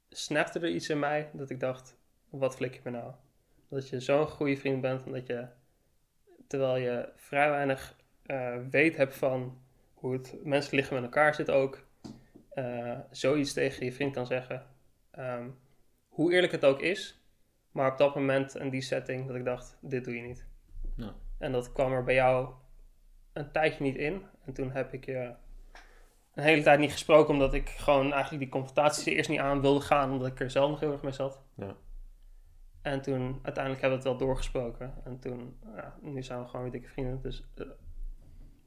[0.08, 1.96] snapte er iets in mij dat ik dacht,
[2.28, 3.12] wat flik je me nou?
[3.68, 5.46] Dat je zo'n goede vriend bent en dat je,
[6.46, 9.62] terwijl je vrij weinig eh, weet hebt van
[9.94, 11.86] hoe het menselijk lichaam in elkaar zit ook,
[13.10, 14.66] zoiets tegen je vriend kan zeggen.
[15.10, 15.48] Ehm,
[16.08, 17.21] hoe eerlijk het ook is,
[17.72, 20.46] maar op dat moment en die setting dat ik dacht, dit doe je niet.
[20.96, 21.14] Ja.
[21.38, 22.48] En dat kwam er bij jou
[23.32, 24.22] een tijdje niet in.
[24.44, 25.34] En toen heb ik je
[26.34, 29.60] een hele tijd niet gesproken, omdat ik gewoon eigenlijk die confrontaties er eerst niet aan
[29.60, 31.42] wilde gaan, omdat ik er zelf nog heel erg mee zat.
[31.54, 31.74] Ja.
[32.82, 34.94] En toen uiteindelijk hebben we het wel doorgesproken.
[35.04, 37.20] En toen, ja, nu zijn we gewoon weer dikke vrienden.
[37.22, 37.66] Dus uh,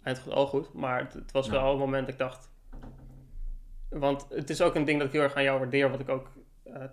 [0.04, 0.74] eind goed, al goed.
[0.74, 1.52] Maar het, het was Ja.
[1.52, 2.54] wel een moment dat ik dacht...
[3.90, 5.90] Want het is ook een ding dat ik heel erg aan jou waardeer.
[5.90, 6.32] Wat ik ook
[6.64, 6.84] eh,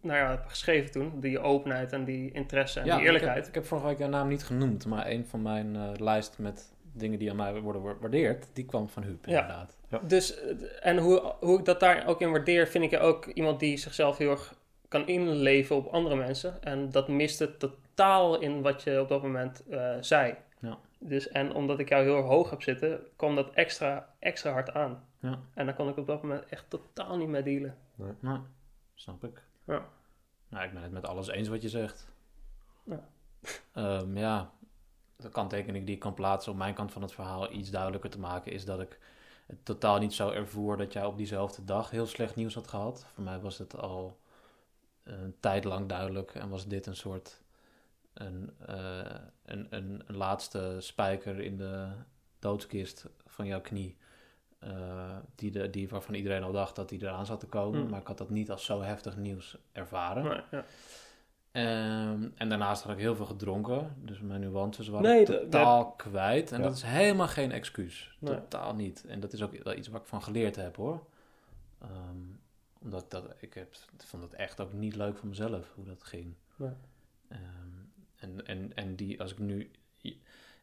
[0.00, 1.20] nou ja, heb geschreven toen.
[1.20, 3.36] Die openheid en die interesse en die ik eerlijkheid.
[3.36, 6.38] heb, ik heb vorige week jouw naam niet genoemd, maar een van mijn eh, lijst
[6.38, 9.40] met dingen die aan mij worden gewaardeerd, die kwam van Huub, Ja.
[9.40, 9.76] inderdaad.
[10.08, 10.50] Dus, eh,
[10.80, 14.18] en hoe, hoe ik dat daar ook in waardeer, vind ik ook iemand die zichzelf
[14.18, 14.54] heel erg
[14.88, 16.62] kan inleven op andere mensen.
[16.62, 20.34] En dat miste totaal in wat je op dat moment eh, zei.
[20.60, 20.78] Ja.
[20.98, 24.74] Dus, en omdat ik jou heel erg hoog heb zitten, kwam dat extra, extra hard
[24.74, 25.04] aan.
[25.20, 25.38] Ja.
[25.54, 27.76] En daar kon ik op dat moment echt totaal niet mee dealen.
[28.20, 28.38] Nee,
[28.94, 29.42] snap ik.
[29.68, 29.88] Ja.
[30.48, 32.08] Nou, ik ben het met alles eens wat je zegt.
[32.82, 33.08] Ja.
[33.72, 34.52] Ehm, ja,
[35.16, 38.18] de kanttekening die ik kan plaatsen op mijn kant van het verhaal iets duidelijker te
[38.18, 38.98] maken is dat ik
[39.46, 43.06] het totaal niet zo ervoer dat jij op diezelfde dag heel slecht nieuws had gehad.
[43.14, 44.18] Voor mij was het al
[45.02, 47.42] een tijd lang duidelijk en was dit een soort
[48.14, 51.88] een, eh, een, een, een laatste spijker in de
[52.38, 53.96] doodskist van jouw knie.
[54.58, 57.80] Eh, die de, die waarvan iedereen al dacht dat die eraan zat te komen.
[57.80, 57.90] Hmm.
[57.90, 60.22] Maar ik had dat niet als zo heftig nieuws ervaren.
[60.24, 60.64] Maar, ja.
[61.52, 63.94] Ehm, en daarnaast had ik heel veel gedronken.
[64.04, 66.52] Dus mijn nuances waren Nee, dat- totaal kwijt.
[66.52, 66.64] En Ja.
[66.66, 68.16] dat is helemaal geen excuus.
[68.18, 68.34] Nee.
[68.34, 69.04] Totaal niet.
[69.06, 71.06] En dat is ook wel iets waar ik van geleerd heb hoor.
[71.78, 72.16] Ehm,
[72.82, 76.34] omdat dat, ik heb, vond het echt ook niet leuk voor mezelf hoe dat ging.
[76.56, 76.70] Nee.
[77.28, 77.40] Ehm,
[78.16, 79.70] en, en, en die, als ik nu.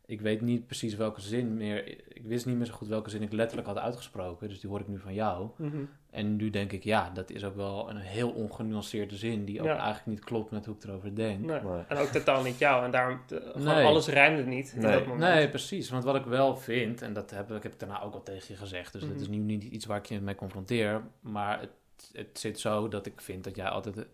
[0.08, 1.88] Ik weet niet precies welke zin meer.
[2.15, 4.48] Ik wist niet meer zo goed welke zin ik letterlijk had uitgesproken.
[4.50, 5.50] Dus die hoor ik nu van jou.
[5.58, 5.78] Mhm.
[6.10, 9.46] En nu denk ik, ja, dat is ook wel een heel ongenuanceerde zin.
[9.46, 9.76] Die ook Ja.
[9.78, 11.39] eigenlijk niet klopt met hoe ik erover denk.
[11.46, 11.62] Nee.
[11.62, 12.86] Maar, En ook totaal niet jou.
[12.86, 13.86] En daarom, eh, gewoon Nee.
[13.86, 14.74] alles rijmde niet.
[14.76, 14.91] in Nee.
[14.91, 15.34] dat moment.
[15.34, 15.89] Nee, precies.
[15.89, 18.46] Want wat ik wel vind, en dat heb ik, heb ik daarna ook al tegen
[18.48, 19.12] je gezegd, dus Mhm.
[19.12, 21.70] dat is nu niet iets waar ik je mee confronteer, maar het,
[22.13, 24.06] het zit zo dat ik vind dat jij altijd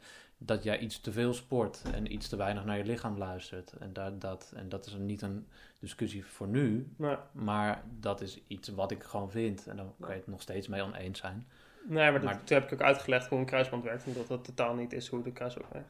[0.43, 3.73] dat jij iets te veel sport en iets te weinig naar je lichaam luistert.
[3.79, 5.47] En dat, dat, en dat is niet een
[5.81, 7.15] discussie voor nu, Nee.
[7.31, 9.67] maar dat is iets wat ik gewoon vind.
[9.67, 11.47] En daar kan je het nog steeds mee oneens zijn.
[11.87, 14.05] Nee, maar, dat- Maar- toen heb ik ook uitgelegd hoe een kruisband werkt.
[14.05, 15.89] En dat dat totaal niet is hoe de kruisband werkt.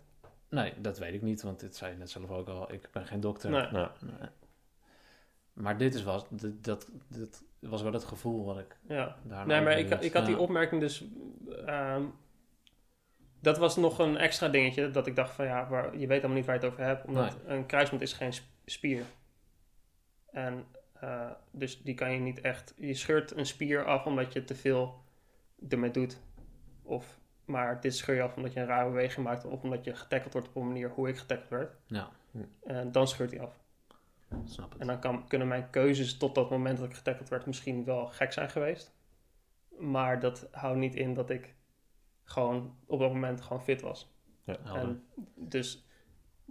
[0.49, 2.73] Nee, dat weet ik niet, want dit zei je net zelf ook al.
[2.73, 3.49] Ik ben geen dokter.
[3.49, 3.67] Nee.
[3.71, 4.29] nou, Nee.
[5.53, 9.15] Maar dit is was, dit, dat, dit was wel het gevoel wat ik Ja.
[9.23, 10.41] daar Nee, maar ik, ik had die Ja.
[10.41, 11.05] opmerking dus...
[11.65, 12.03] ehm,
[13.39, 14.91] dat was nog een extra dingetje.
[14.91, 17.05] Dat ik dacht van ja, waar, je weet allemaal niet waar je het over hebt.
[17.07, 19.03] Omdat een kruisband is geen sp- spier.
[20.31, 22.73] En eh, dus die kan je niet echt...
[22.77, 25.03] Je scheurt een spier af omdat je te veel
[25.69, 26.19] ermee doet.
[26.81, 29.45] Of, maar dit scheur je af omdat je een rare beweging maakt.
[29.45, 31.75] Of omdat je getackeld wordt op een manier hoe ik getackeld werd.
[31.85, 32.09] Ja,
[32.63, 33.59] En dan scheurt hij af.
[34.45, 34.81] snap het.
[34.81, 38.05] En dan kan, kunnen mijn keuzes tot dat moment dat ik getackeld werd misschien wel
[38.07, 38.93] gek zijn geweest.
[39.79, 41.55] Maar dat houdt niet in dat ik
[42.23, 44.13] gewoon op dat moment gewoon fit was.
[44.45, 44.75] Helder.
[44.75, 45.85] En dus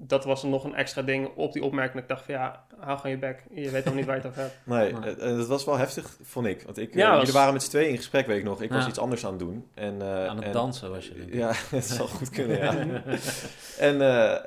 [0.02, 2.02] dat was nog een extra ding op die opmerking.
[2.02, 3.44] Ik dacht van ja, hou gewoon je bek.
[3.54, 4.56] Je weet dan niet waar je het over hebt.
[4.66, 6.62] nee, eh, eh, dat was wel heftig, vond ik.
[6.62, 8.62] Want ik, Ja, was- jullie waren met z'n tweeën in gesprek, weet ik nog.
[8.62, 9.66] Ik was iets anders aan het doen.
[9.74, 11.34] En, eh, Aan het en- dansen was je, denk ik.
[11.34, 12.72] Ja, het zal goed kunnen, ja.
[13.88, 14.38] en eh,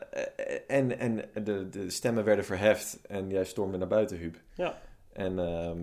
[0.67, 4.37] en, en de, de stemmen werden verheft en jij stormde naar buiten, Huub.
[4.55, 4.77] Ja.
[5.13, 5.79] En ehm,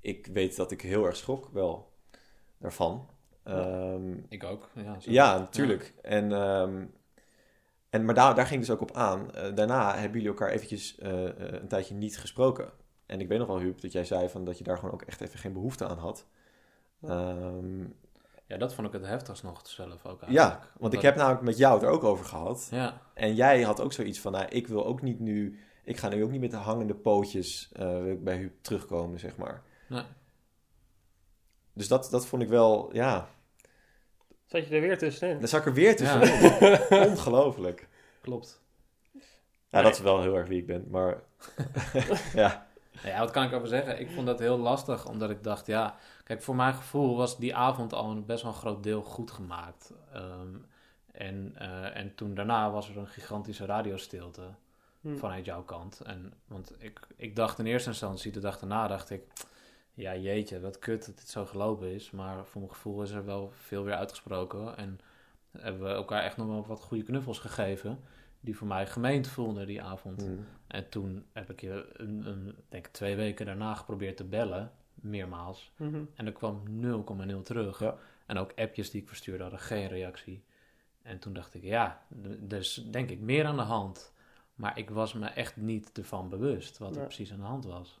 [0.00, 1.92] ik weet dat ik heel erg schrok, wel,
[2.58, 3.08] daarvan.
[3.44, 4.68] Ehm, Ik ook.
[4.74, 5.10] Ja, zo.
[5.10, 5.92] ja, natuurlijk.
[6.02, 6.84] En, ehm,
[7.94, 9.30] en, maar daar, daar ging dus ook op aan.
[9.34, 12.70] Eh, daarna hebben jullie elkaar eventjes eh, eh, een tijdje niet gesproken.
[13.06, 15.02] En ik weet nog wel, Huub, dat jij zei van dat je daar gewoon ook
[15.02, 16.26] echt even geen behoefte aan had.
[17.02, 17.80] Ehm,
[18.46, 20.72] Ja, dat vond ik het heftigst nog zelf ook ja, eigenlijk.
[20.78, 22.68] want ik heb namelijk met jou het er ook over gehad.
[22.70, 25.58] Ja, En jij had ook zoiets van, nou, ik wil ook niet nu...
[25.84, 27.72] Ik ga nu ook niet met de hangende pootjes
[28.18, 29.62] bij Huub terugkomen, zeg maar.
[29.88, 30.04] nee.
[31.72, 33.28] Dus dat, dat vond ik wel, ja...
[34.54, 35.38] Zat je er weer tussenin?
[35.38, 36.78] Dan zat ik er weer tussenin.
[37.10, 37.88] Ongelooflijk.
[38.20, 38.62] Klopt.
[39.68, 40.86] Ja, dat is wel heel erg wie ik ben.
[40.90, 41.20] Maar
[42.34, 42.66] ja,
[43.02, 44.00] Ja, wat kan ik over zeggen?
[44.00, 45.96] Ik vond dat heel lastig, omdat ik dacht, ja...
[46.24, 49.30] Kijk, voor mijn gevoel was die avond al een best wel een groot deel goed
[49.30, 49.92] gemaakt.
[50.12, 50.56] Ehm,
[51.12, 54.42] en, eh, en toen daarna was er een gigantische radiostilte
[55.00, 55.16] Hm.
[55.16, 56.00] vanuit jouw kant.
[56.00, 59.22] En, want ik, ik dacht in eerste instantie, de dag daarna dacht ik...
[59.94, 62.10] Ja, jeetje, wat kut dat dit zo gelopen is.
[62.10, 64.76] Maar voor mijn gevoel is er wel veel weer uitgesproken.
[64.76, 65.00] En
[65.58, 68.00] hebben we elkaar echt nog wel wat goede knuffels gegeven...
[68.40, 70.28] die voor mij gemeend voelden die avond.
[70.28, 74.24] mm, En toen heb ik je een, een, denk ik twee weken daarna geprobeerd te
[74.24, 75.72] bellen, meermaals.
[75.76, 76.02] Mhm.
[76.14, 76.62] En er kwam
[77.36, 77.78] 0,0 terug.
[77.78, 77.96] Ja.
[78.26, 80.44] En ook appjes die ik verstuurde hadden geen reactie.
[81.02, 84.12] En toen dacht ik, ja, d- er is denk ik meer aan de hand.
[84.54, 88.00] Maar ik was me echt niet ervan bewust wat er precies aan de hand was.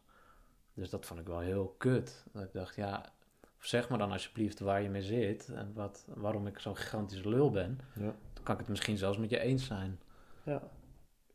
[0.74, 2.24] Dus dat vond ik wel heel kut.
[2.32, 3.12] Dat ik dacht, ja,
[3.58, 5.48] zeg me dan alsjeblieft waar je mee zit.
[5.48, 7.80] En wat, waarom ik zo'n gigantische lul ben.
[7.94, 8.14] ja.
[8.32, 10.00] Dan kan ik het misschien zelfs met je eens zijn.
[10.42, 10.62] Ja.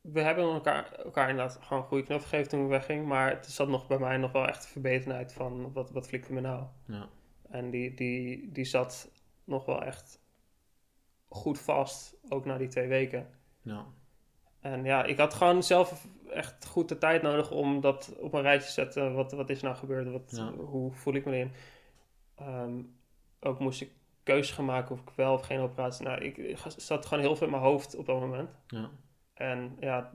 [0.02, 3.08] We hebben elkaar, elkaar inderdaad gewoon een goede knuffel gegeven toen ik wegging.
[3.08, 6.34] Maar het zat nog bij mij nog wel echt de verbetenheid van wat, wat flikte
[6.34, 6.64] me nou.
[6.86, 7.10] Ja,
[7.50, 9.12] En die, die, die zat
[9.44, 10.20] nog wel echt
[11.28, 13.30] goed vast, ook na die twee weken.
[13.62, 13.86] ja,
[14.60, 18.42] En ja, ik had gewoon zelf echt goed de tijd nodig om dat op een
[18.42, 19.14] rijtje te zetten.
[19.14, 20.12] Wat, wat is nou gebeurd?
[20.12, 20.52] Wat, Ja.
[20.52, 21.52] Hoe voel ik me erin?
[22.36, 22.82] Ehm,
[23.40, 23.92] ook moest ik
[24.24, 26.06] keuzes gaan maken of ik wel of geen operatie.
[26.06, 28.50] Nou, ik, zat gewoon heel veel in mijn hoofd op dat moment.
[28.68, 28.90] ja.
[29.34, 30.14] En ja,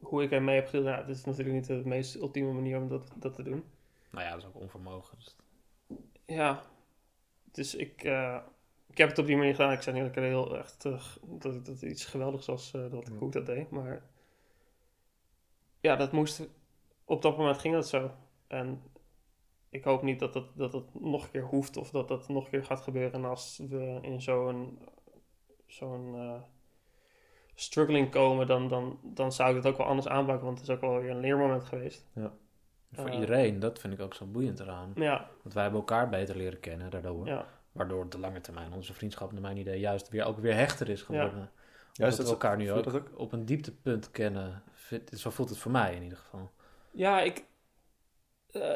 [0.00, 2.88] hoe ik ermee heb gedeeld, ja, het is natuurlijk niet de meest ultieme manier om
[2.88, 3.64] dat, dat te doen.
[4.10, 5.18] Nou ja, dat is ook onvermogen.
[5.18, 5.36] Dus
[6.26, 6.62] Ja,
[7.52, 8.38] dus ik, eh,
[8.90, 9.72] ik heb het op die manier gedaan.
[9.72, 13.00] Ik zeg niet dat ik er heel echt, dat, dat iets geweldigs was eh, dat
[13.00, 13.14] ik Ja.
[13.18, 13.70] hoe ik dat deed.
[13.70, 14.02] Maar
[15.80, 16.48] ja, dat moest,
[17.04, 18.10] op dat moment ging dat zo.
[18.46, 18.82] En
[19.68, 22.44] ik hoop niet dat dat, dat, dat nog een keer hoeft of dat dat nog
[22.44, 24.78] een keer gaat gebeuren als we in zo'n
[25.66, 26.34] zo'n eh,
[27.54, 30.74] struggling komen, dan, dan, dan zou ik het ook wel anders aanpakken, want het is
[30.74, 32.06] ook wel weer een leermoment geweest.
[32.92, 34.92] Voor Eh, iedereen, dat vind ik ook zo boeiend eraan.
[34.94, 37.26] Ja, Want wij hebben elkaar beter leren kennen daardoor.
[37.26, 40.88] ja, Waardoor de lange termijn onze vriendschap, naar mijn idee, juist weer ook weer hechter
[40.88, 41.38] is geworden.
[41.38, 41.50] Ja,
[42.04, 43.10] dat is we dat elkaar nu ook, dat ook?
[43.16, 44.62] op een dieptepunt kennen.
[44.72, 46.50] Vind- Zo voelt het voor mij in ieder geval.
[46.90, 47.44] Ja, ik,
[48.50, 48.72] eh,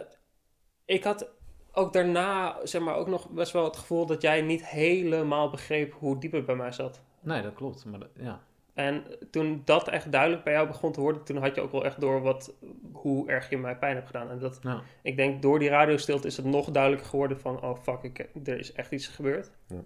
[0.85, 1.29] ik had
[1.73, 5.93] ook daarna, zeg maar, ook nog best wel het gevoel dat jij niet helemaal begreep
[5.93, 7.01] hoe diep het bij mij zat.
[7.21, 7.85] Nee, dat klopt.
[7.85, 8.41] Maar dat- ja,
[8.75, 11.85] En toen dat echt duidelijk bij jou begon te worden, toen had je ook wel
[11.85, 12.55] echt door wat,
[12.93, 14.31] hoe erg je mij pijn hebt gedaan.
[14.31, 17.79] En dat, ja, ik denk, door die radiostilte is het nog duidelijker geworden van, oh
[17.83, 19.51] fuck, ik, er is echt iets gebeurd.
[19.67, 19.81] Ja.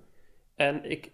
[0.55, 1.11] En ik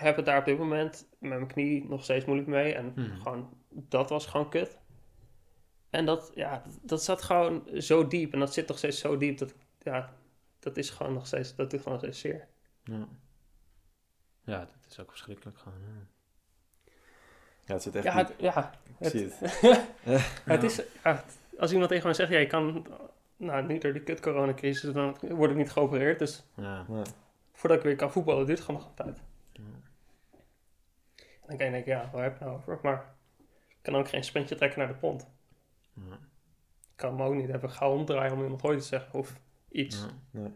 [0.00, 2.74] heb het daar op dit moment met mijn knie nog steeds moeilijk mee.
[2.74, 3.16] En Mhm.
[3.16, 4.78] gewoon, dat was gewoon kut.
[5.90, 8.32] En dat, ja, dat zat gewoon zo diep.
[8.32, 9.38] En dat zit nog steeds zo diep.
[9.38, 10.12] Dat, ja,
[10.58, 12.46] dat is gewoon nog steeds, dat doet gewoon nog steeds zeer.
[12.84, 13.08] ja.
[14.44, 15.78] Ja, dat is ook verschrikkelijk gewoon.
[15.80, 16.06] ja.
[17.64, 18.26] Ja, het zit echt Ja, diep.
[18.28, 19.14] het, ja, het.
[20.44, 21.24] het is, ja,
[21.58, 22.86] als iemand tegen mij zegt, ja, je kan,
[23.36, 26.18] nou, niet door die kut coronacrisis, dan word ik niet geopereerd.
[26.18, 27.02] Dus Ja, Ja.
[27.52, 29.22] voordat ik weer kan voetballen, duurt het gewoon nog een tijd.
[31.48, 32.78] Dan kan je denken, ja, waar heb je nou over?
[32.82, 33.14] Maar
[33.68, 35.28] ik kan ook geen sprintje trekken naar de pont.
[35.94, 36.12] ja.
[36.80, 40.00] Ik kan me ook niet even gauw omdraaien om iemand hoi te zeggen of iets.
[40.00, 40.10] ja.
[40.30, 40.52] Nee.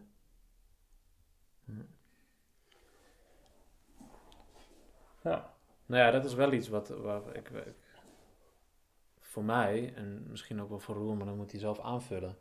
[5.23, 5.55] Ja.
[5.87, 7.75] Nou ja, dat is wel iets wat, waar ik, ik-
[9.21, 12.37] voor mij, en misschien ook wel voor Roel, maar dan moet hij zelf aanvullen.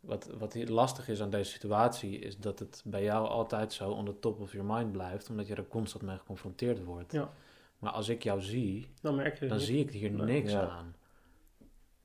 [0.00, 4.04] Wat, wat lastig is aan deze situatie, is dat het bij jou altijd zo on
[4.04, 7.12] the top of your mind blijft, omdat je er constant mee geconfronteerd wordt.
[7.12, 7.32] Ja.
[7.78, 9.66] Maar als ik jou zie, Dan merk je dan niet.
[9.66, 10.68] zie ik hier niks Ja.
[10.68, 10.94] aan.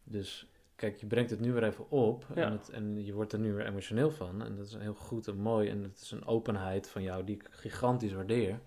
[0.03, 2.45] Dus kijk, je brengt het nu weer even op Ja.
[2.45, 4.43] en, het, en je wordt er nu weer emotioneel van.
[4.43, 7.35] En dat is heel goed en mooi en het is een openheid van jou die
[7.35, 8.59] ik gigantisch waardeer.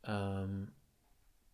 [0.00, 0.64] Ehm,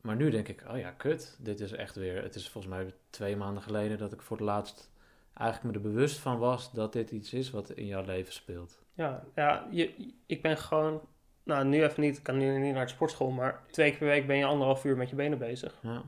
[0.01, 2.23] maar nu denk ik, oh ja, kut, dit is echt weer...
[2.23, 4.91] Het is volgens mij twee maanden geleden dat ik voor het laatst
[5.35, 8.83] eigenlijk me er bewust van was dat dit iets is wat in jouw leven speelt.
[8.95, 11.01] Ja, ja je, ik ben gewoon,
[11.43, 14.07] nou nu even niet, ik kan nu niet naar de sportschool, maar twee keer per
[14.09, 15.79] week ben je anderhalf uur met je benen bezig.
[15.83, 16.03] Ja,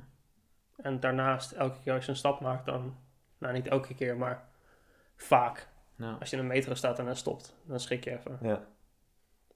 [0.77, 2.97] En daarnaast, elke keer als je een stap maakt, dan,
[3.39, 4.49] nou niet elke keer, maar
[5.17, 5.69] vaak.
[6.21, 8.39] Als je in een metro staat en dan stopt, dan schrik je even.
[8.43, 8.65] Ja.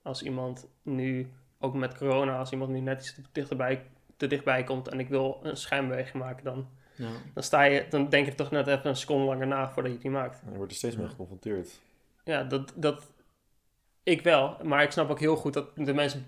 [0.02, 4.64] Als iemand nu, ook met corona, als iemand nu net iets te dichterbij, te dichtbij
[4.64, 8.34] komt en ik wil een schijnbeweging maken, dan, ja, dan sta je, dan denk je
[8.34, 10.40] toch net even een seconde langer na voordat je die maakt.
[10.50, 11.10] Je wordt er steeds mee Ja.
[11.10, 11.80] geconfronteerd.
[12.24, 13.12] Ja, dat, dat,
[14.06, 16.26] ik wel, maar ik snap ook heel goed dat de mensen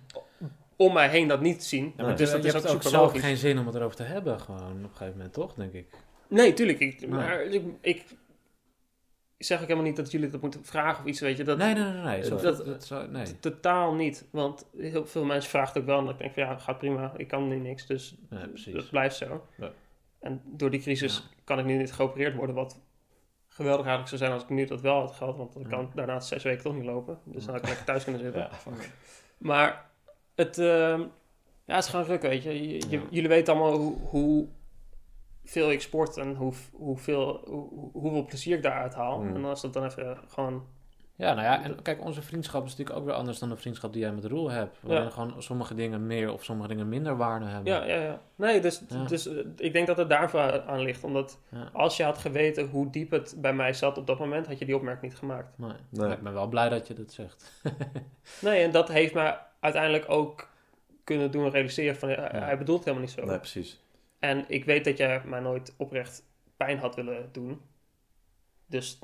[0.76, 1.92] om mij heen dat niet zien.
[1.96, 3.20] Dus dat je is ook hebt ook zelf logisch.
[3.22, 5.86] geen zin om het erover te hebben, gewoon op een gegeven moment, toch, denk ik?
[6.28, 6.78] Nee, tuurlijk.
[6.78, 7.10] Ik, Nee.
[7.10, 8.04] Maar ik, ik,
[9.38, 11.44] zeg ook helemaal niet dat jullie dat moeten vragen of iets, weet je.
[11.44, 12.02] Dat, nee, nee, nee.
[12.02, 12.24] nee.
[12.24, 13.38] Zo, dat- dat, nee.
[13.40, 14.28] Totaal niet.
[14.30, 15.98] Want heel veel mensen vragen het ook wel.
[15.98, 17.12] En ik denk van ja, gaat prima.
[17.16, 17.86] Ik kan nu niks.
[17.86, 19.46] Dus Nee, dat blijft zo.
[19.56, 19.70] Ja.
[20.20, 21.34] En door die crisis Ja.
[21.44, 22.54] kan ik nu niet geopereerd worden.
[22.54, 22.80] Wat
[23.58, 25.36] geweldig eigenlijk zou zijn als ik nu dat wel had gehad.
[25.36, 27.18] Want dan kan ik daarna zes weken toch niet lopen.
[27.24, 28.40] Dus dan had ik lekker thuis kunnen zitten.
[28.40, 28.90] Ja, fuck.
[29.38, 29.90] Maar
[30.34, 31.00] het, ehm,
[31.64, 32.68] ja, het is gewoon ruk, weet je.
[32.68, 33.02] Je- je- Ja.
[33.10, 34.48] Jullie weten allemaal hoe, hoe
[35.44, 39.20] veel ik sport en hoe, hoeveel, hoe, hoeveel plezier ik daaruit haal.
[39.20, 39.34] Mm.
[39.34, 40.66] En als dat dan even gewoon...
[41.18, 43.92] Ja, nou ja, en kijk, onze vriendschap is natuurlijk ook weer anders dan de vriendschap
[43.92, 44.78] die jij met Roel hebt.
[44.80, 45.10] Waarin Ja.
[45.10, 47.72] gewoon sommige dingen meer of sommige dingen minder waarde hebben.
[47.72, 48.20] Ja, ja, ja.
[48.34, 49.04] Nee, dus, Ja.
[49.04, 51.04] dus eh, ik denk dat het daarvoor aan ligt.
[51.04, 51.70] Omdat Ja.
[51.72, 54.64] als je had geweten hoe diep het bij mij zat op dat moment, had je
[54.64, 55.58] die opmerking niet gemaakt.
[55.90, 56.10] Nee.
[56.12, 57.52] Ik ben wel blij dat je dat zegt.
[58.40, 60.48] Nee, en dat heeft mij uiteindelijk ook
[61.04, 62.08] kunnen doen realiseren van...
[62.08, 62.38] ja, Ja.
[62.44, 63.24] Hij bedoelt het helemaal niet zo.
[63.26, 63.80] Nee, precies.
[64.18, 66.22] En ik weet dat jij mij nooit oprecht
[66.56, 67.60] pijn had willen doen.
[68.66, 68.98] Dus.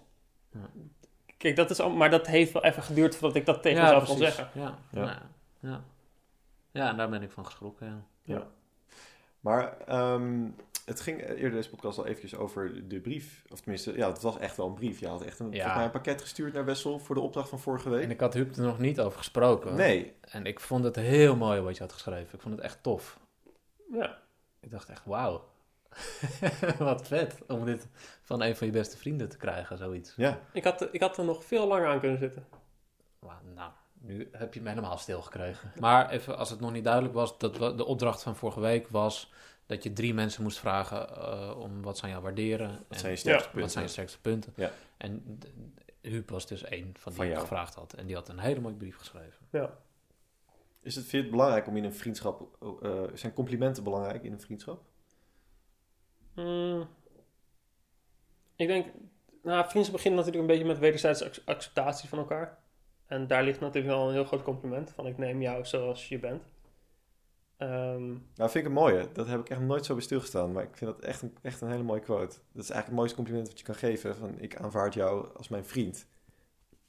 [1.38, 1.50] Ja.
[1.50, 3.84] Kijk, dat is al, maar dat heeft wel even geduurd voordat ik dat tegen ja,
[3.84, 4.48] mezelf kon zeggen.
[4.54, 5.02] Ja, Ja.
[5.02, 5.22] ja.
[5.60, 5.84] Ja.
[6.70, 8.06] ja, en daar ben ik van geschrokken.
[8.22, 8.46] Ja.
[9.40, 10.48] Maar ehm,
[10.84, 13.44] het ging eerder deze podcast al eventjes over de brief.
[13.50, 15.00] Of tenminste, ja, het was echt wel een brief.
[15.00, 15.74] Je had echt een, Ja.
[15.76, 18.02] mij een pakket gestuurd naar Wessel voor de opdracht van vorige week.
[18.02, 19.74] En ik had Huub er nog niet over gesproken.
[19.74, 22.34] Nee, En ik vond het heel mooi wat je had geschreven.
[22.34, 23.18] Ik vond het echt tof.
[23.92, 24.18] Ja.
[24.60, 25.44] Ik dacht echt, wauw.
[26.78, 27.86] wat vet om dit
[28.22, 30.12] van een van je beste vrienden te krijgen, zoiets.
[30.16, 30.40] ja.
[30.52, 32.44] Ik, had, ik had er nog veel langer aan kunnen zitten.
[33.54, 33.70] Nou,
[34.00, 35.72] nu heb je me helemaal stil gekregen.
[35.80, 39.32] Maar even, als het nog niet duidelijk was, dat de opdracht van vorige week was
[39.66, 42.68] dat je drie mensen moest vragen eh, om wat zijn jou waarderen.
[42.68, 43.60] Wat en zijn je sterkste Ja, punten?
[43.60, 44.52] wat zijn je sterkste punten.
[44.56, 44.70] Ja.
[44.96, 45.38] En
[46.00, 47.40] Huub was dus één van die Van ik jou.
[47.40, 47.92] gevraagd had.
[47.92, 49.46] En die had een hele mooie brief geschreven.
[49.50, 49.70] Ja.
[50.82, 52.48] Is het, vind je het belangrijk om in een vriendschap...
[52.82, 54.82] eh, zijn complimenten belangrijk in een vriendschap?
[56.34, 56.86] Mm.
[58.56, 58.86] ik denk.
[59.42, 62.58] Nou, vriendschap begint natuurlijk een beetje met wederzijdse ac- acceptatie van elkaar.
[63.06, 66.18] En daar ligt natuurlijk wel een heel groot compliment van ik neem jou zoals je
[66.18, 66.42] bent.
[67.56, 69.08] Ehm, Nou, vind ik een mooie.
[69.12, 70.52] Dat heb ik echt nooit zo bij stilgestaan.
[70.52, 72.36] Maar ik vind dat echt een, echt een hele mooie quote.
[72.52, 74.16] Dat is eigenlijk het mooiste compliment wat je kan geven.
[74.16, 76.06] Van, ik aanvaard jou als mijn vriend.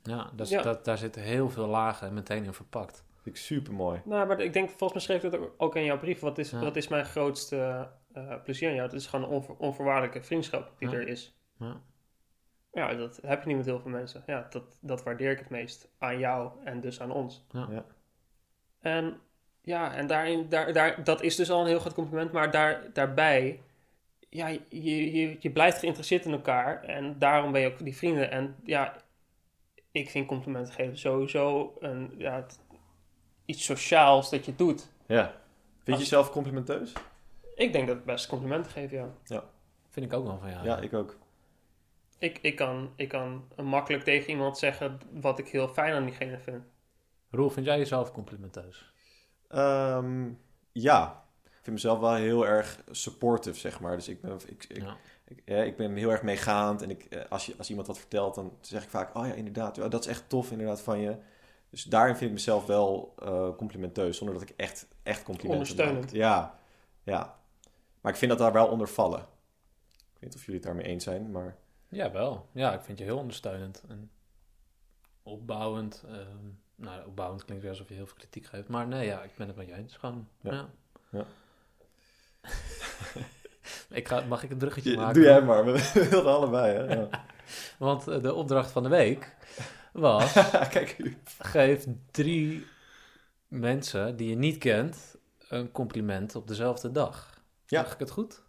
[0.04, 0.62] Ja, dus Ja.
[0.62, 3.04] Dat, daar zitten heel veel lagen meteen in verpakt.
[3.22, 4.02] vind ik super mooi.
[4.06, 6.20] Nou, maar ik denk, volgens mij schreef het ook in jouw brief.
[6.20, 6.60] Wat is, Ja.
[6.60, 8.88] wat is mijn grootste eh, plezier aan jou?
[8.88, 10.96] Het is gewoon een onvo- onvoorwaardelijke vriendschap die Ja.
[10.96, 11.36] er is.
[11.60, 11.82] Ja.
[12.74, 14.24] Ja, dat heb je niet met heel veel mensen.
[14.26, 17.46] Ja, dat, dat waardeer ik het meest aan jou en dus aan ons.
[17.52, 17.68] Ja.
[17.72, 17.86] Ja.
[18.80, 19.20] En
[19.62, 22.32] ja, en daarin, daar, daar, dat is dus al een heel groot compliment.
[22.32, 23.62] Maar daar, daarbij,
[24.30, 26.84] ja, je, je, je blijft geïnteresseerd in elkaar.
[26.84, 28.32] En daarom ben je ook die vrienden.
[28.32, 28.96] En ja,
[29.92, 32.60] ik vind complimenten geven sowieso een, ja, het-
[33.46, 34.88] iets sociaals dat je doet.
[35.08, 35.26] Ja.
[35.84, 36.94] Vind je jezelf complimenteus?
[37.56, 39.44] Ik denk dat het best complimenten geven, ja.
[39.90, 40.66] Vind ik ook wel van jou.
[40.66, 41.16] Ja, ik ook.
[42.18, 46.40] Ik, ik, kan, ik kan makkelijk tegen iemand zeggen wat ik heel fijn aan diegene
[46.40, 46.64] vind.
[47.30, 48.94] Roel, vind jij jezelf complimenteus?
[49.48, 50.30] Ehm,
[50.72, 51.24] ja.
[51.44, 53.96] Ik vind mezelf wel heel erg supportive, zeg maar.
[53.96, 54.96] Dus ik ben, ik, ik, Ja.
[55.26, 56.82] ik, ja, ik ben heel erg meegaand.
[56.82, 59.16] En ik, eh, als, je, als iemand wat vertelt, dan zeg ik vaak...
[59.18, 59.76] Oh ja, inderdaad.
[59.76, 61.16] ja, dat is echt tof inderdaad van je.
[61.70, 64.18] Dus daarin vind ik mezelf wel eh, complimenteus.
[64.18, 66.06] Zonder dat ik echt, echt complimenten Ondersteunend.
[66.06, 66.14] maak.
[66.14, 66.60] Ja,
[67.04, 67.36] ja.
[68.06, 69.20] Maar ik vind dat daar wel onder vallen.
[69.20, 71.56] Ik weet niet of jullie het daarmee eens zijn, maar...
[71.90, 72.50] Ja, wel.
[72.52, 74.12] Ja, ik vind je heel ondersteunend en
[75.24, 76.04] opbouwend.
[76.08, 76.46] ehm,
[76.76, 78.68] nou, opbouwend klinkt weer alsof je heel veel kritiek geeft.
[78.68, 79.96] Maar nee, ja, ik ben het met je eens.
[79.98, 80.52] Gewoon, Ja.
[80.54, 80.68] ja.
[81.10, 81.26] Ja.
[84.00, 85.14] ik ga, mag ik een bruggetje Je- maken?
[85.14, 85.66] doe jij maar.
[85.66, 86.94] We wilden allebei, hè?
[86.96, 87.08] Ja.
[87.80, 89.36] Want eh, de opdracht van de week
[89.94, 90.34] was...
[90.70, 91.18] Kijk, u.
[91.40, 92.66] geef drie
[93.48, 95.16] mensen die je niet kent
[95.50, 97.34] een compliment op dezelfde dag.
[97.68, 97.84] Ja.
[97.84, 98.42] Zeg ik het goed?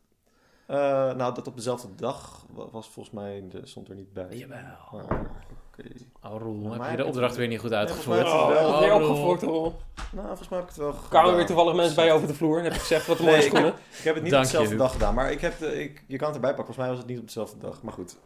[0.66, 0.76] Eh,
[1.14, 4.26] nou, dat op dezelfde dag wa- was volgens mij, de, stond er niet bij.
[4.36, 4.58] Jawel.
[4.92, 5.88] Maar, oké.
[6.22, 8.04] Oh, Roel, Maar heb je de opdracht weer niet goed Nee, uitgevoerd?
[8.04, 8.98] volgens mij heb ik het Oh, wel.
[8.98, 9.74] weer opgefokt, Roel.
[10.12, 12.34] Nou, volgens mij heb ik het wel Kwamen weer toevallig mensen bij je over de
[12.34, 12.62] vloer.
[12.62, 13.74] Heb ik gezegd, wat een mooie Nee, ik schoenen.
[13.98, 16.16] Ik heb het niet Dank op dezelfde dag gedaan, maar ik heb de, ik, je
[16.16, 16.74] kan het erbij pakken.
[16.74, 18.16] Volgens mij was het niet op dezelfde dag, maar goed.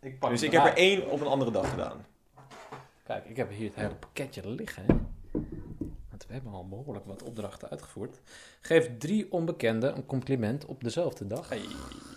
[0.00, 2.04] Ik pak Dus ik heb er één op een andere dag gedaan.
[3.04, 4.82] Kijk, ik heb hier het hele pakketje liggen.
[4.86, 4.94] hè.
[6.20, 8.20] Want we hebben al behoorlijk wat opdrachten uitgevoerd.
[8.60, 11.48] Geef drie onbekenden een compliment op dezelfde dag.
[11.48, 11.62] Hey,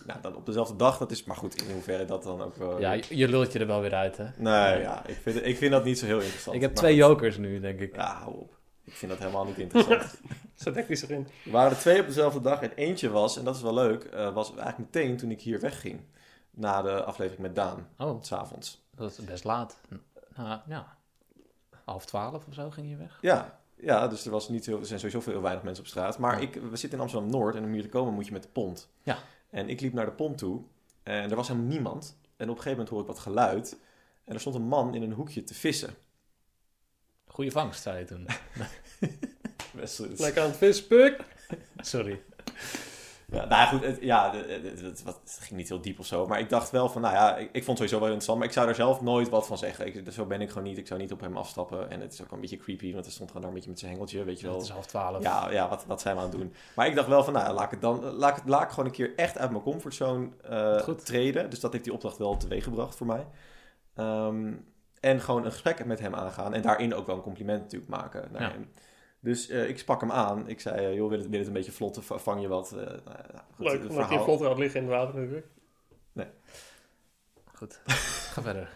[0.05, 1.61] nou, dan op dezelfde dag, dat is maar goed.
[1.61, 2.79] In hoeverre dat dan ook wel...
[2.79, 4.25] Ja, je, je lult je er wel weer uit, hè?
[4.37, 6.55] Nee, ja, ik vind, ik vind dat niet zo heel interessant.
[6.55, 7.09] Ik heb twee goed.
[7.09, 7.95] jokers nu, denk ik.
[7.95, 8.57] Ja, hou op.
[8.83, 10.19] Ik vind dat helemaal niet interessant.
[10.55, 11.27] Zo dekt hij zich in.
[11.45, 14.03] Er waren er twee op dezelfde dag en eentje was, en dat is wel leuk,
[14.03, 16.01] eh, was eigenlijk meteen toen ik hier wegging.
[16.51, 18.85] Na de aflevering met Daan, Oh, s'avonds.
[18.95, 19.79] dat is best laat.
[20.35, 20.97] Nou, ja.
[21.85, 23.17] Half twaalf of zo ging je weg.
[23.21, 26.17] Ja, ja, dus er, was niet heel, er zijn sowieso veel weinig mensen op straat.
[26.17, 28.49] Maar ik, we zitten in Amsterdam-Noord en om hier te komen moet je met de
[28.49, 28.89] pont.
[29.03, 29.17] Ja.
[29.49, 30.61] En ik liep naar de pont toe
[31.03, 32.17] en er was helemaal niemand.
[32.21, 33.77] En op een gegeven moment hoor ik wat geluid.
[34.23, 35.95] En er stond een man in een hoekje te vissen.
[37.25, 38.27] Goeie vangst, zei je toen.
[39.75, 41.25] Best, Lekker aan het vispuk.
[41.77, 42.21] Sorry.
[43.33, 46.27] Ja, nou ja, goed, het, ja, het, het- ging niet heel diep of zo.
[46.27, 48.37] Maar ik dacht wel van, nou ja, ik, ik vond het sowieso wel interessant.
[48.37, 49.85] Maar ik zou er zelf nooit wat van zeggen.
[49.87, 50.77] Ik, zo ben ik gewoon niet.
[50.77, 51.89] Ik zou niet op hem afstappen.
[51.89, 53.79] En het is ook een beetje creepy, want hij stond gewoon daar een beetje met
[53.79, 54.55] zijn hengeltje, weet je wel.
[54.55, 55.23] Het is half twaalf.
[55.23, 56.53] Ja, ja wat, wat zijn we aan het doen?
[56.75, 58.85] Maar ik dacht wel van, nou, laat ik het dan laat ik, laat ik gewoon
[58.85, 61.05] een keer echt uit mijn comfortzone eh, Goed.
[61.05, 61.49] treden.
[61.49, 63.27] Dus dat heeft die opdracht wel teweeggebracht voor mij.
[63.95, 64.53] Ehm,
[64.99, 66.53] en gewoon een gesprek met hem aangaan.
[66.53, 68.49] En daarin ook wel een compliment natuurlijk maken naar Ja.
[68.51, 68.71] hem.
[69.23, 70.47] Dus eh, ik sprak hem aan.
[70.47, 71.99] Ik zei, eh, joh, wil het, wil het een beetje vlot?
[72.01, 72.71] Vang je wat?
[72.71, 75.47] Eh, nou, ja, goed, Leuk, omdat je vlot had liggen in het water natuurlijk.
[77.53, 77.79] Goed.
[78.33, 78.69] Ga verder.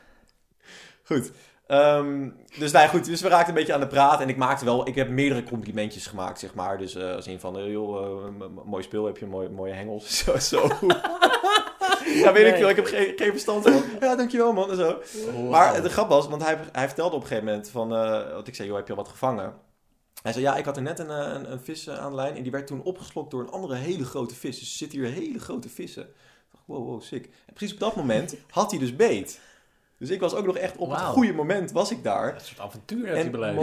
[1.09, 1.31] Goed.
[1.67, 2.29] Ehm,
[2.59, 3.05] dus, nou ja, goed.
[3.05, 4.21] Dus we raakten een beetje aan de praat.
[4.21, 4.87] En ik maakte wel...
[4.87, 6.77] Ik heb meerdere complimentjes gemaakt, zeg maar.
[6.77, 7.71] Dus eh als in van...
[7.71, 8.29] joh,
[8.65, 9.05] mooi speel.
[9.05, 10.17] Heb je mooie, mooie hengels.
[10.23, 10.37] Zo.
[10.37, 10.61] zo.
[12.23, 12.57] ja, weet ik Nee.
[12.57, 12.69] veel.
[12.69, 13.81] Ik heb geen, geen verstand van.
[13.99, 14.69] Ja, dankjewel man.
[14.69, 15.01] En zo.
[15.49, 16.27] Maar de grap was...
[16.27, 17.95] Want hij, hij vertelde op een gegeven moment van...
[17.95, 19.53] eh wat ik zei, joh, heb je al wat gevangen?
[20.27, 22.15] Hij zei, ja, ik had er net een, eh, een, een vis eh, aan de
[22.15, 22.35] lijn.
[22.35, 24.59] En die werd toen opgeslokt door een andere hele grote vis.
[24.59, 26.03] Dus er zitten hier hele grote vissen.
[26.03, 26.09] Ik
[26.51, 27.25] dacht, wow, wow, sick.
[27.45, 29.39] En precies op dat moment had hij dus beet.
[29.97, 32.33] Dus ik was ook nog echt op het goede moment was ik daar.
[32.35, 33.55] Een soort avontuur heeft hij En- beleefd.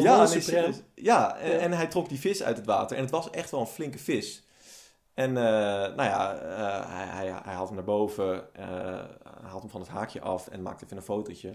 [0.94, 1.58] Ja, Ja.
[1.58, 2.96] en hij trok die vis uit het water.
[2.96, 4.43] En het was echt wel een flinke vis.
[5.14, 5.44] En eh,
[5.96, 8.48] nou ja, eh, hij, hij, hij haalt hem naar boven,
[9.42, 11.54] haalt hem van het haakje af en maakt even een fotootje.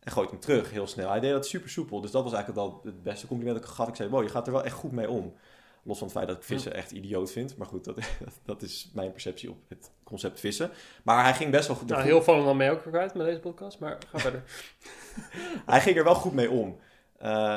[0.00, 1.10] En gooit hem terug heel snel.
[1.10, 2.00] Hij deed dat super soepel.
[2.00, 3.88] Dus dat was eigenlijk al het beste compliment dat ik gaf.
[3.88, 5.34] Ik zei, wow, je gaat er wel echt goed mee om.
[5.82, 7.56] Los van het feit dat ik vissen echt idioot vind.
[7.56, 7.98] Maar goed, dat,
[8.44, 10.70] dat is mijn perceptie op het concept vissen.
[11.04, 11.88] Maar hij ging best wel goed.
[11.88, 14.42] Nou, heel vallen dan mee ook kwijt met deze podcast, maar ga verder.
[15.66, 16.78] Hij ging er wel goed mee om.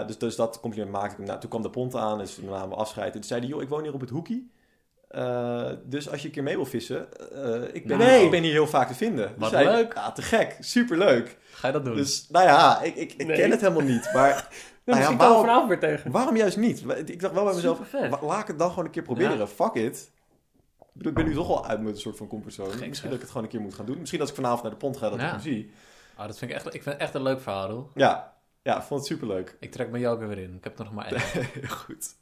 [0.07, 1.25] Dus, dus dat compliment maakte ik hem.
[1.25, 3.07] Nou, toen kwam de pont aan, dus toen namen we afscheid.
[3.07, 4.51] En toen zei hij, joh, ik woon hier op het hoekie.
[5.13, 8.11] Eh, dus als je een keer mee wil vissen, eh, ik, ben, Nou.
[8.23, 9.33] ik ben hier heel vaak te vinden.
[9.37, 9.93] Wat Dus leuk.
[9.93, 10.57] Ja, te gek.
[10.59, 11.37] Superleuk.
[11.51, 11.95] Ga je dat doen?
[11.95, 13.37] Dus, nou ja, ik, ik, ik Nee.
[13.37, 14.09] ken het helemaal niet.
[14.13, 14.47] Maar
[14.85, 16.11] nou ja, waarom, vanavond weer tegen.
[16.11, 16.83] waarom juist niet?
[17.05, 17.79] Ik dacht wel bij mezelf,
[18.21, 19.47] laat ik het dan gewoon een keer proberen.
[19.49, 20.11] Fuck it.
[20.99, 22.67] Ik ben nu toch al uit mijn soort van comfortzone.
[22.69, 23.03] Misschien zeg.
[23.03, 23.99] dat ik het gewoon een keer moet gaan doen.
[23.99, 25.25] Misschien als ik vanavond naar de pont ga, dat Ja.
[25.25, 25.71] ik hem zie.
[26.17, 27.89] Oh, dat vind ik echt, ik vind het echt een leuk verhaal, hoor.
[27.93, 28.32] Ja,
[28.63, 29.57] ja, vond het superleuk.
[29.59, 30.55] Ik trek mijn joker weer in.
[30.55, 31.69] Ik heb er nog maar één.
[31.69, 32.15] Goed.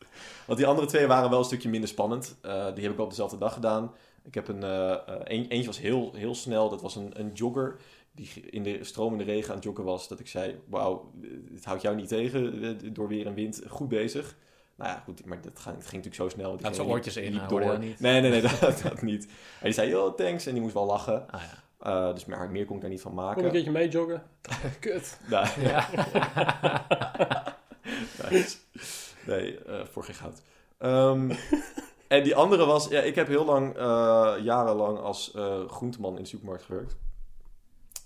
[0.45, 2.37] Want die andere twee waren wel een stukje minder spannend.
[2.41, 3.93] Eh, die heb ik wel op dezelfde dag gedaan.
[4.23, 6.69] Ik heb een, een eentje was heel, heel snel.
[6.69, 7.79] Dat was een, een jogger
[8.11, 10.07] die in de stromende regen aan het joggen was.
[10.07, 11.11] Dat ik zei, wauw,
[11.53, 13.61] het houdt jou niet tegen door weer en wind.
[13.67, 14.35] Goed bezig.
[14.75, 16.51] Nou ja, goed, maar dat ging, ging natuurlijk zo snel.
[16.51, 17.79] Had zijn liep- oortjes in, door.
[17.79, 17.99] niet.
[17.99, 19.25] Nee, nee, nee, dat, dat niet.
[19.25, 19.31] En
[19.65, 20.45] die zei, yo, thanks.
[20.45, 21.31] En die moest wel lachen.
[21.31, 21.63] Ah ja.
[21.81, 23.51] Eh, dus meer, meer kon ik daar niet van Kom een maken.
[23.51, 24.23] keertje mee joggen.
[24.79, 25.19] Kut.
[25.29, 25.87] Nou, ja.
[28.29, 28.57] Nice.
[29.25, 30.41] Nee, eh, voor geen goud.
[30.77, 31.31] Ehm,
[32.07, 32.87] en die andere was...
[32.87, 36.95] Ja, ik heb heel lang, eh, jarenlang als eh groenteman in de supermarkt gewerkt.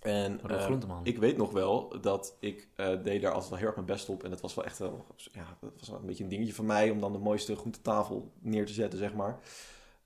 [0.06, 0.70] En eh,
[1.04, 4.10] ik weet nog wel dat ik eh, deed daar altijd wel heel erg mijn best
[4.10, 4.24] op.
[4.24, 6.66] En dat was wel echt wel, ja, dat was wel een beetje een dingetje van
[6.66, 6.90] mij...
[6.90, 9.40] om dan de mooiste groentetafel neer te zetten, zeg maar.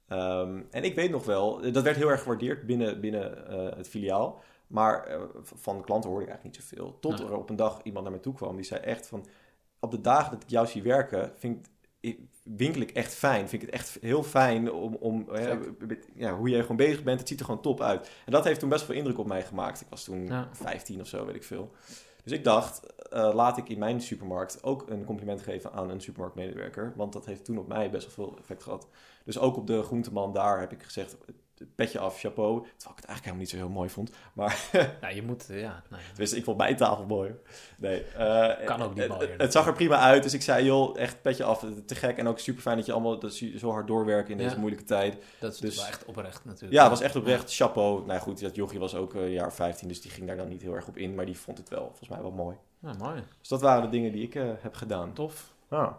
[0.09, 3.87] Ehm, en ik weet nog wel, dat werd heel erg gewaardeerd binnen, binnen eh, het
[3.87, 4.41] filiaal.
[4.67, 6.97] Maar eh, van klanten hoorde ik eigenlijk niet zoveel.
[6.99, 8.55] Tot er op een dag iemand naar me toe kwam.
[8.55, 9.25] Die zei echt van...
[9.79, 11.67] Op de dagen dat ik jou zie werken, vind
[11.99, 13.49] ik, ik- winkel ik echt fijn.
[13.49, 14.95] Vind ik het echt heel fijn om...
[14.95, 15.57] om eh,
[16.15, 17.19] ja, hoe jij gewoon bezig bent.
[17.19, 18.09] Het ziet er gewoon top uit.
[18.25, 19.81] En dat heeft toen best veel indruk op mij gemaakt.
[19.81, 20.49] Ik was toen Ja.
[20.51, 21.71] 15 of zo, weet ik veel.
[22.29, 26.01] Dus ik dacht, eh, laat ik in mijn supermarkt ook een compliment geven aan een
[26.01, 26.93] supermarktmedewerker.
[26.95, 28.87] Want dat heeft toen op mij best wel veel effect gehad.
[29.25, 31.17] Dus ook op de groenteman daar heb ik gezegd,
[31.75, 32.53] petje af, chapeau.
[32.61, 34.11] Terwijl ik het eigenlijk helemaal niet zo heel mooi vond.
[34.33, 34.67] Maar
[35.01, 35.83] Nou, je moet, eh, ja.
[36.15, 37.31] Dus ik vond mijn tafel mooi.
[37.77, 39.31] Nee, eh, Kan ook niet het- mooier.
[39.31, 42.17] Het, het zag er prima uit, dus ik zei, joh, echt petje af, te gek.
[42.17, 44.59] En ook super fijn dat je allemaal dat je zo hard doorwerken in deze Ja.
[44.59, 45.17] moeilijke tijd.
[45.39, 46.73] Dat is Dus- wel echt oprecht natuurlijk.
[46.73, 48.05] Ja, het was echt oprecht, chapeau.
[48.05, 50.61] Nou goed, dat jochie was ook eh, jaar 15, dus die ging daar dan niet
[50.61, 51.15] heel erg op in.
[51.15, 52.55] Maar die vond het wel, volgens mij wel mooi.
[52.81, 53.23] Ja, mooi.
[53.39, 55.13] Dus dat waren de dingen die ik heb gedaan.
[55.13, 55.53] Tof.
[55.69, 55.91] Ah.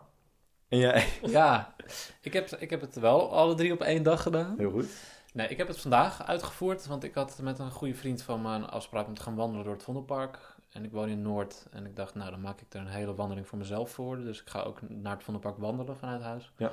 [0.68, 1.06] En jij?
[1.26, 1.74] Ja,
[2.20, 4.54] ik heb, ik heb het wel alle drie op één dag gedaan.
[4.58, 4.86] Heel goed.
[5.32, 8.54] Nee, ik heb het vandaag uitgevoerd, want ik had met een goede vriend van me
[8.54, 10.38] een afspraak om te gaan wandelen door het Vondelpark.
[10.70, 13.14] En ik woon in Noord en ik dacht, nou dan maak ik er een hele
[13.14, 14.16] wandeling voor mezelf voor.
[14.16, 16.52] Dus ik ga ook naar het Vondelpark wandelen vanuit huis.
[16.56, 16.72] Ja.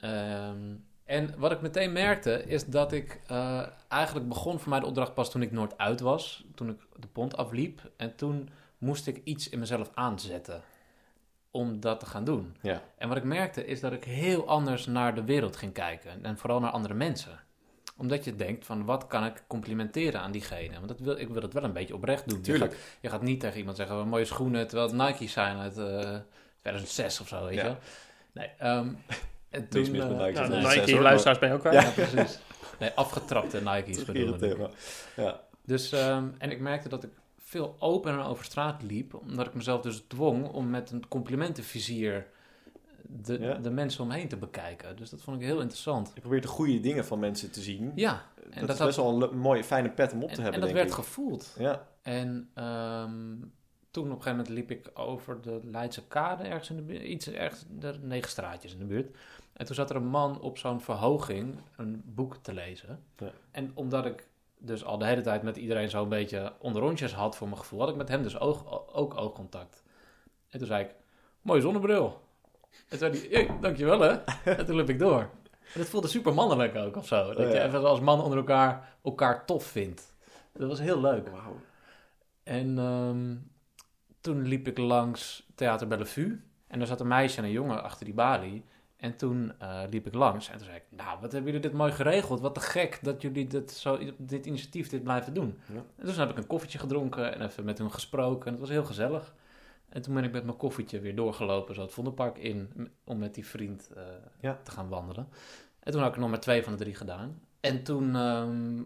[0.00, 0.74] Ehm,
[1.04, 5.14] en wat ik meteen merkte, is dat ik eh, eigenlijk begon voor mij de opdracht
[5.14, 6.44] pas toen ik Noord uit was.
[6.54, 7.90] Toen ik de pont afliep.
[7.96, 10.62] En toen moest ik iets in mezelf aanzetten
[11.50, 12.56] om dat te gaan doen.
[12.60, 12.82] Ja.
[12.96, 16.24] En wat ik merkte is dat ik heel anders naar de wereld ging kijken.
[16.24, 17.40] En vooral naar andere mensen.
[17.96, 20.74] Omdat je denkt van wat kan ik complimenteren aan diegene.
[20.74, 22.38] Want dat wil, ik wil het wel een beetje oprecht doen.
[22.38, 22.72] Je Tuurlijk.
[22.72, 25.78] gaat, je gaat niet tegen iemand zeggen, wat mooie schoenen, terwijl het Nike's zijn uit
[25.78, 26.16] eh
[26.60, 27.60] 2006 of zo, weet Ja.
[27.62, 27.78] je wel.
[28.32, 28.88] Nee, ehm
[29.50, 29.80] en Niks toen...
[29.80, 31.74] mis met eh, Nike's Nou, de uit 2006, hoor, Nike-luisteraars ben je ook kwijt.
[31.82, 32.02] Ja.
[32.02, 32.38] ja, precies.
[32.78, 34.70] Nee, afgetrapte Nike's bedoel ik.
[35.16, 35.40] Ja.
[35.64, 39.14] Dus, ehm, en ik merkte dat ik veel opener over straat liep.
[39.14, 42.26] Omdat ik mezelf dus dwong om met een complimentenvizier
[43.22, 43.54] de, Ja.
[43.54, 44.96] de mensen omheen te bekijken.
[44.96, 46.10] Dus dat vond ik heel interessant.
[46.14, 47.92] Je probeert de goede dingen van mensen te zien.
[47.94, 50.34] Ja, dat, en dat, is had- best wel een mooie, fijne pet om op te
[50.36, 51.04] en, hebben, en dat denk werd ik.
[51.04, 51.54] gevoeld.
[51.58, 53.34] Ja, En ehm,
[53.90, 57.02] toen op een gegeven moment liep ik over de Leidse Kade ergens in de buurt.
[57.02, 59.16] Iets ergens, er negen straatjes in de buurt.
[59.52, 63.02] En toen zat er een man op zo'n verhoging een boek te lezen.
[63.16, 63.30] Ja.
[63.50, 64.26] En omdat ik
[64.58, 67.88] dus al de hele tijd met iedereen zo'n beetje onderrondjes had voor mijn gevoel, had
[67.88, 69.82] ik met hem dus oog, ook oogcontact.
[70.48, 70.94] En toen zei ik,
[71.42, 72.20] mooie zonnebril.
[72.88, 74.10] En toen zei hij, hey, dankjewel hè.
[74.44, 75.20] En toen liep ik door.
[75.74, 77.26] En dat voelde super mannelijk ook of zo.
[77.26, 80.14] Dat Oh, je even als man onder elkaar elkaar tof vindt.
[80.52, 81.28] Dat was heel leuk.
[81.28, 81.56] wauw.
[82.42, 83.34] En ehm,
[84.20, 86.40] toen liep ik langs Theater Bellevue.
[86.66, 88.64] En er zat een meisje en een jongen achter die balie.
[88.96, 90.48] En toen eh, liep ik langs.
[90.50, 92.40] En toen zei ik, nou, wat hebben jullie dit mooi geregeld.
[92.40, 95.58] Wat te gek dat jullie dit, zo, dit initiatief dit blijven doen.
[95.66, 95.82] Ja.
[95.96, 98.46] En toen heb ik een koffietje gedronken en even met hun gesproken.
[98.46, 99.34] En het was heel gezellig.
[99.92, 103.34] En toen ben ik met mijn koffietje weer doorgelopen, zo het Vondelpark in, om met
[103.34, 104.02] die vriend eh,
[104.40, 104.60] Ja.
[104.62, 105.28] te gaan wandelen.
[105.80, 107.40] En toen had ik nog maar twee van de drie gedaan.
[107.60, 108.82] En toen ehm,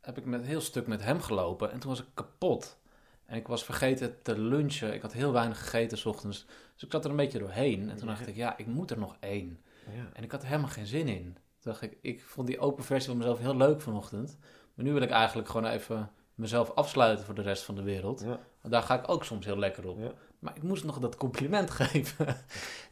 [0.00, 1.72] heb ik met een heel stuk met hem gelopen.
[1.72, 2.78] En toen was ik kapot.
[3.26, 4.94] En ik was vergeten te lunchen.
[4.94, 6.46] Ik had heel weinig gegeten s ochtends.
[6.74, 7.90] Dus ik zat er een beetje doorheen.
[7.90, 9.60] En toen dacht ik, ja, ik moet er nog één.
[9.94, 10.08] Ja.
[10.12, 11.22] En ik had er helemaal geen zin in.
[11.58, 14.38] Toen dacht ik, ik vond die open versie van mezelf heel leuk vanochtend.
[14.74, 18.20] Maar nu wil ik eigenlijk gewoon even mezelf afsluiten voor de rest van de wereld.
[18.20, 18.40] Ja.
[18.60, 19.98] Want daar ga ik ook soms heel lekker op.
[19.98, 20.12] Ja.
[20.42, 22.36] Maar ik moest nog dat compliment geven.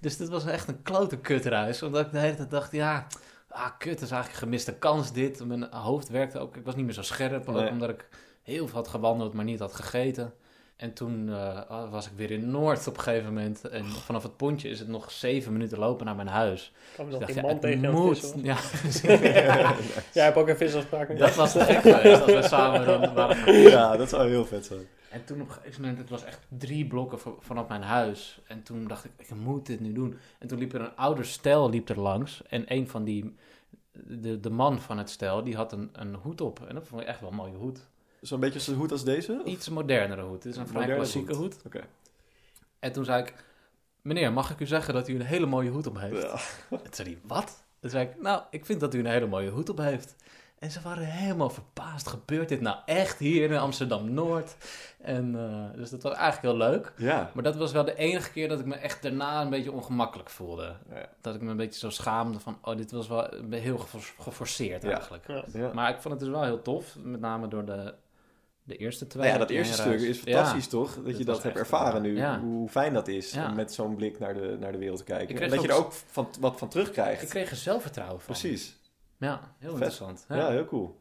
[0.01, 1.83] dus dit was echt een klote kutreis.
[1.83, 3.07] Omdat ik de hele tijd dacht, ja,
[3.49, 5.45] ah, kut, dat is eigenlijk een gemiste kans dit.
[5.47, 7.49] Mijn hoofd werkte ook, ik was niet meer zo scherp.
[7.49, 8.09] Ook omdat ik
[8.43, 10.33] heel veel had gewandeld, maar niet had gegeten.
[10.77, 13.69] En toen eh, was ik weer in Noord op een gegeven moment.
[13.69, 16.73] En vanaf het pontje is het nog zeven minuten lopen naar mijn huis.
[16.99, 18.19] Me Dus nog ik die man ja, tegen moet.
[18.19, 18.45] vissen.
[18.45, 18.57] Ja,
[20.13, 23.15] Jij hebt ook een visafspraak met dat was te gek geweest als we samen dan
[23.15, 24.87] waren ja, dat zou heel vet zijn.
[25.11, 28.41] En toen op een gegeven moment, het was echt drie blokken vanaf mijn huis.
[28.47, 30.19] En toen dacht ik, ik moet dit nu doen.
[30.39, 32.43] En toen liep er een ouder stel liep er langs.
[32.49, 33.35] En een van die,
[33.93, 36.67] de, de man van het stel, die had een, een hoed op.
[36.69, 37.89] En dat vond ik echt wel een mooie hoed.
[38.21, 39.43] Zo'n beetje zo goed als deze?
[39.45, 40.45] Iets modernere hoed.
[40.45, 41.55] Het is een vrij klassieke hoed.
[41.55, 41.67] hoed.
[41.67, 41.81] Oké.
[42.79, 43.35] En toen zei ik,
[44.03, 46.23] meneer, mag ik u zeggen dat u een hele mooie hoed op heeft?
[46.23, 46.39] Ja.
[46.71, 47.65] En toen zei hij, wat?
[47.81, 50.17] Toen zei ik, nou, ik vind dat u een hele mooie hoed op heeft.
[50.61, 52.09] En ze waren helemaal verbaasd.
[52.09, 54.57] Gebeurt dit nou echt hier in Amsterdam-Noord?
[55.01, 56.93] En uh, dus dat was eigenlijk heel leuk.
[56.97, 57.31] Ja.
[57.35, 60.31] Maar dat was wel de enige keer dat ik me echt daarna een beetje ongemakkelijk
[60.31, 60.75] voelde.
[60.91, 61.09] Ja.
[61.21, 64.83] Dat ik me een beetje zo schaamde van, oh, dit was wel heel gefor- geforceerd
[64.83, 64.91] Ja.
[64.91, 65.27] eigenlijk.
[65.29, 65.45] Ja.
[65.53, 65.71] ja.
[65.73, 67.95] Maar ik vond het dus wel heel tof, met name door de,
[68.63, 69.23] de eerste twee.
[69.23, 70.71] Nou ja, dat eerste stuk is fantastisch, Ja.
[70.71, 70.99] toch?
[71.05, 72.41] Dat je Dat hebt ervaren eh, nu, ja.
[72.41, 73.33] hoe fijn dat is.
[73.33, 73.49] Ja.
[73.49, 75.41] Om met zo'n blik naar de, naar de wereld te kijken.
[75.41, 77.23] En dat je er ook- ook van, wat van terugkrijgt.
[77.23, 78.35] Ik kreeg er zelfvertrouwen van.
[78.35, 78.79] Precies.
[79.21, 79.71] Ja, heel Vet.
[79.71, 80.25] interessant.
[80.29, 80.37] Ja.
[80.37, 80.49] Ja.
[80.49, 81.01] heel cool.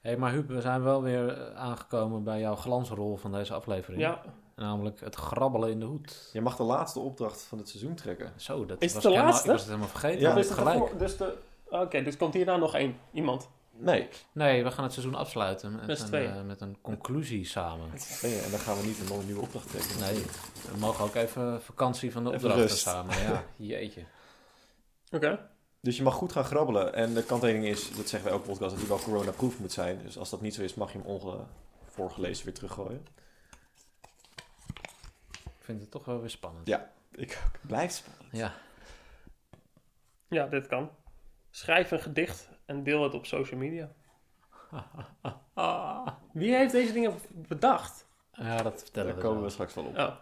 [0.00, 4.00] Hey, maar Huub, we zijn wel weer eh, aangekomen bij jouw glansrol van deze aflevering.
[4.02, 4.22] Ja,
[4.56, 6.30] Namelijk het grabbelen in de hoed.
[6.32, 8.32] Je mag de laatste opdracht van het seizoen trekken.
[8.36, 9.44] Zo, dat Is was de laatste?
[9.44, 10.20] Ik was het helemaal vergeten.
[10.20, 10.34] Ja.
[10.34, 10.98] Dus, de gelijk.
[10.98, 11.36] dus de...
[11.68, 13.48] Oké, dus komt hierna nog één iemand.
[13.70, 14.08] Nee.
[14.32, 17.90] Nee, we gaan het seizoen afsluiten Met een, eh, met een conclusie samen.
[18.22, 18.38] nee.
[18.40, 20.00] En dan gaan we niet een nieuwe opdracht trekken.
[20.00, 20.24] Nee,
[20.72, 22.78] we mogen ook even vakantie van de Even opdrachten rust.
[22.82, 23.18] samen.
[23.22, 23.44] Ja,
[23.76, 24.04] jeetje.
[25.10, 25.48] Oké.
[25.80, 26.94] Dus je mag goed gaan grabbelen.
[26.94, 30.02] En de kanttekening is, dat zeggen wij ook podcast, dat die wel corona-proof moet zijn.
[30.02, 33.06] Dus als dat niet zo is, mag je hem ongevoorgelezen weer teruggooien.
[35.44, 36.66] Ik vind het toch wel weer spannend.
[36.66, 36.92] Ja.
[37.12, 37.60] Ik ook.
[37.66, 38.36] Blijft spannend.
[38.36, 38.54] Ja.
[40.28, 40.90] Ja, dit kan.
[41.50, 43.92] Schrijf een gedicht en deel het op social media.
[46.32, 48.06] Wie heeft deze dingen bedacht?
[48.32, 49.44] Ja, dat vertellen Daar we komen zo.
[49.44, 49.96] we straks wel op.
[49.96, 50.16] Oh,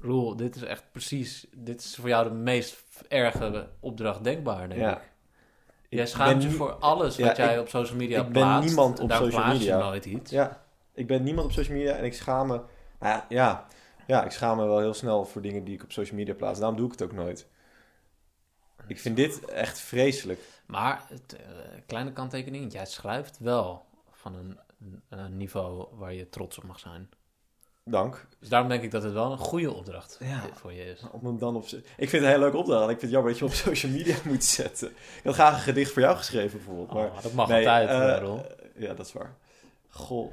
[0.00, 1.46] Roel, dit is echt precies...
[1.56, 4.96] Dit is voor jou de meest erge opdracht denkbaar, denk Ja.
[4.96, 5.08] ik.
[5.88, 8.66] Jij schaamt je voor alles Ja, wat jij ik- op social media ik ben plaatst.
[8.68, 9.76] niemand op Daar social media.
[9.76, 10.30] je nooit iets.
[10.30, 10.62] Ja,
[10.94, 12.54] ik ben niemand op social media en ik schaam me.
[12.54, 12.66] Nou
[13.14, 13.66] ja, ja,
[14.06, 16.58] ja, ik schaam me wel heel snel voor dingen die ik op social media plaats.
[16.58, 17.46] Daarom doe ik het ook nooit.
[18.86, 20.40] Ik vind dit echt vreselijk.
[20.66, 21.42] Maar, het, eh,
[21.86, 26.78] kleine kanttekening, jij schrijft wel van een, een, een niveau waar je trots op mag
[26.78, 27.08] zijn.
[27.90, 28.26] Dank.
[28.40, 30.42] Dus daarom denk ik dat het wel een goede opdracht Ja.
[30.54, 31.02] voor je is.
[31.12, 31.62] Om hem dan op.
[31.64, 32.82] Ik vind het een hele leuke opdracht.
[32.82, 34.88] Ik vind het jammer dat je op social media moet zetten.
[34.88, 36.92] Ik had graag een gedicht voor jou geschreven, bijvoorbeeld.
[36.92, 38.40] Maar Oh, dat mag nee, altijd, Roel.
[38.76, 39.34] ja, dat is waar.
[39.88, 40.32] Goh.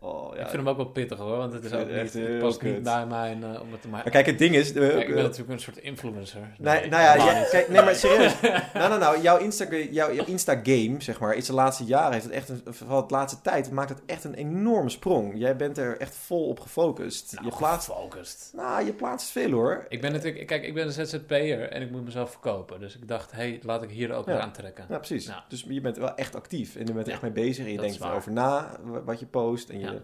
[0.00, 0.40] Oh, ja.
[0.40, 2.38] Ik vind hem ook wel pittig hoor, want het is ook het niet, echt het
[2.38, 2.72] past kut.
[2.72, 4.10] niet bij mijn, eh, om het te maken.
[4.10, 4.72] kijk, het ding is.
[4.72, 6.40] eh, ik ben eh, natuurlijk een soort influencer.
[6.58, 8.40] Nee, nou ja, kijk, nee, maar serieus.
[8.40, 12.48] nou, nou, nou, jouw Insta-game, jouw, zeg maar, is de laatste jaren, heeft het echt,
[12.48, 15.32] een, vooral de laatste tijd, maakt het echt een enorme sprong.
[15.36, 17.32] Jij bent er echt vol op gefocust.
[17.34, 18.52] Nou, je plaatst, gefocust.
[18.56, 19.86] nou, je plaatst veel hoor.
[19.88, 22.80] Ik ben natuurlijk, kijk, ik ben een ZZP'er en ik moet mezelf verkopen.
[22.80, 24.32] Dus ik dacht, hé, hey, laat ik hier ook Ja.
[24.32, 24.84] weer aantrekken.
[24.88, 25.26] Ja, precies.
[25.26, 25.44] Ja.
[25.48, 27.70] Dus je bent wel echt actief en je bent er Ja, echt mee bezig en
[27.70, 30.02] je dat denkt erover na wa- wat je post en je, Ja.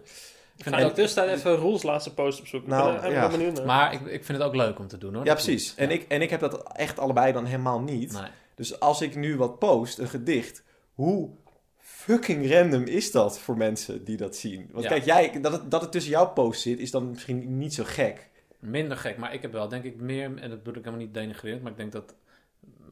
[0.57, 2.69] Ik vind tussentijd even Roels laatste post opzoeken.
[2.69, 3.19] Nou, ik ben ja.
[3.19, 3.65] wel benieuwd naar.
[3.65, 5.25] maar ik, ik vind het ook leuk om te doen hoor.
[5.25, 5.75] Ja, precies.
[5.75, 5.93] En, Ja.
[5.93, 8.13] ik, en ik heb dat echt allebei dan helemaal niet.
[8.13, 8.29] Nee.
[8.55, 10.63] Dus als ik nu wat post, een gedicht,
[10.93, 11.29] hoe
[11.77, 14.69] fucking random is dat voor mensen die dat zien?
[14.71, 14.89] Want Ja.
[14.89, 17.83] kijk, jij, dat het, dat het tussen jouw post zit, is dan misschien niet zo
[17.85, 18.29] gek.
[18.59, 21.13] Minder gek, maar ik heb wel denk ik meer, en dat bedoel ik helemaal niet
[21.13, 22.15] denigrerend, maar ik denk dat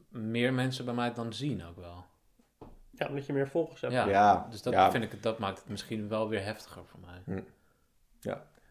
[0.08, 2.04] meer mensen bij mij het dan zien ook wel.
[2.98, 3.92] Ja, omdat je meer volgers hebt.
[3.92, 4.90] Ja, Ja, dus dat, ja.
[4.90, 7.42] vind ik, dat maakt het misschien wel weer heftiger voor mij.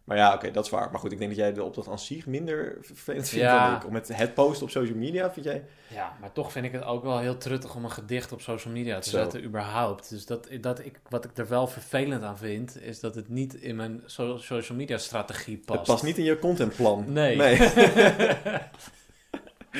[0.03, 0.91] Maar ja, oké, dat is waar.
[0.91, 3.67] Maar goed, ik denk dat jij de opdracht aan zich minder vervelend vindt Ja.
[3.69, 3.85] dan ik.
[3.85, 5.63] Om met het posten op social media, vind jij?
[5.87, 8.73] Ja, maar toch vind ik het ook wel heel truttig om een gedicht op social
[8.73, 9.17] media te Zo.
[9.17, 10.09] zetten, überhaupt.
[10.09, 13.53] Dus dat, dat ik, wat ik er wel vervelend aan vind, is dat het niet
[13.53, 15.79] in mijn so- social media strategie past.
[15.79, 17.05] Het past niet in je contentplan.
[17.13, 17.35] Nee.
[17.37, 17.57] Nee.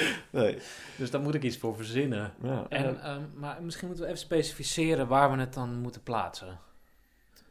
[0.30, 0.58] nee.
[0.96, 2.34] dus daar moet ik iets voor verzinnen.
[2.44, 2.66] Ja.
[2.70, 6.60] En, ehm, maar misschien moeten we even specificeren waar we het dan moeten plaatsen.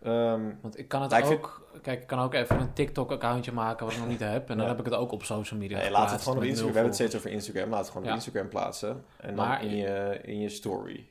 [0.02, 1.60] Ehm, Want ik kan het vind- ook...
[1.82, 4.50] Kijk, ik kan ook even een TikTok-accountje maken wat ik nog niet heb.
[4.50, 6.72] En dan heb ik het ook op social media nee, we het gewoon op Instagram.
[6.72, 7.70] We hebben het steeds over Instagram.
[7.70, 8.08] We het gewoon Ja.
[8.10, 9.04] op Instagram plaatsen.
[9.16, 11.08] En dan Maar- in, je, in je story.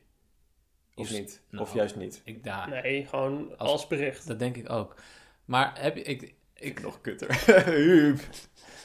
[0.95, 1.41] Of niet?
[1.49, 2.21] nou, of juist niet?
[2.23, 4.27] Ik, ja, Nee, gewoon Als- als, bericht.
[4.27, 4.95] dat denk ik ook.
[5.45, 6.01] Maar heb je...
[6.03, 7.27] Ik, ik, Nog kutter.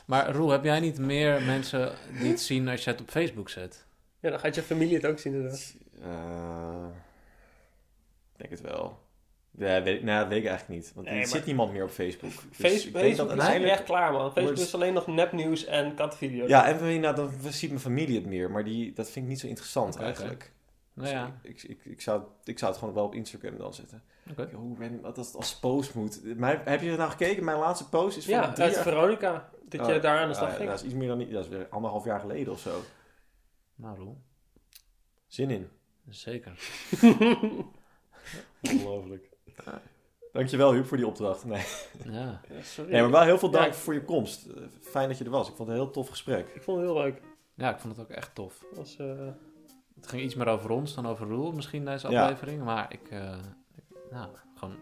[0.07, 3.49] Maar Roel, heb jij niet meer mensen die het zien als je het op Facebook
[3.49, 3.87] zet?
[4.21, 5.75] Ja, dan gaat je familie het ook zien inderdaad.
[6.03, 6.87] Eh,
[8.33, 8.99] ik denk het wel.
[9.59, 10.93] Ja, weet, nou, dat weet ik eigenlijk niet.
[10.95, 12.31] Want Nee, er maar- zit niemand meer op Facebook.
[12.31, 13.73] Dus ik Facebook, denk Facebook dat is uiteindelijk...
[13.79, 14.21] echt klaar, man.
[14.21, 16.49] Facebook wordt- is alleen nog nepnieuws en kattenvideo's.
[16.49, 18.51] Ja, en nou, dan ziet mijn familie het meer.
[18.51, 20.53] Maar die, dat vind ik niet zo interessant eigenlijk.
[20.93, 23.57] Nou ja, Dus ik, ik, ik, ik, zou, ik zou het gewoon wel op Instagram
[23.59, 24.03] dan zetten.
[24.31, 24.49] oké.
[24.53, 26.21] Hoe random dat het als post moet.
[26.23, 27.45] Mijn, heb je er nou gekeken?
[27.45, 28.83] Mijn laatste post is van Ja, uit jaar...
[28.83, 29.49] Veronica.
[29.69, 30.69] Dat Oh, je daar aan de slag ah, ging.
[30.69, 31.31] Dat is iets meer dan niet.
[31.31, 32.81] Dat is weer anderhalf jaar geleden of zo.
[33.75, 34.19] Nou Roel,
[35.27, 35.69] Zin in.
[36.09, 36.53] zeker.
[38.73, 39.29] Ongelooflijk.
[40.33, 41.45] Dankjewel Huub voor die opdracht.
[41.45, 41.65] Nee.
[42.05, 42.41] Ja.
[42.63, 42.91] Sorry.
[42.93, 44.47] nee, maar wel heel veel dank Ja, ik- voor je komst.
[44.47, 45.49] Eh, Fijn dat je er was.
[45.49, 46.49] Ik vond het een heel tof gesprek.
[46.49, 47.21] Ik vond het heel leuk.
[47.55, 48.61] ja, ik vond het ook echt tof.
[48.69, 49.29] Het was, eh,
[49.95, 52.23] Het ging iets meer over ons dan over Roel misschien deze Ja.
[52.23, 52.63] aflevering.
[52.63, 53.39] Maar ik, eh,
[53.77, 54.77] ik- nou, gewoon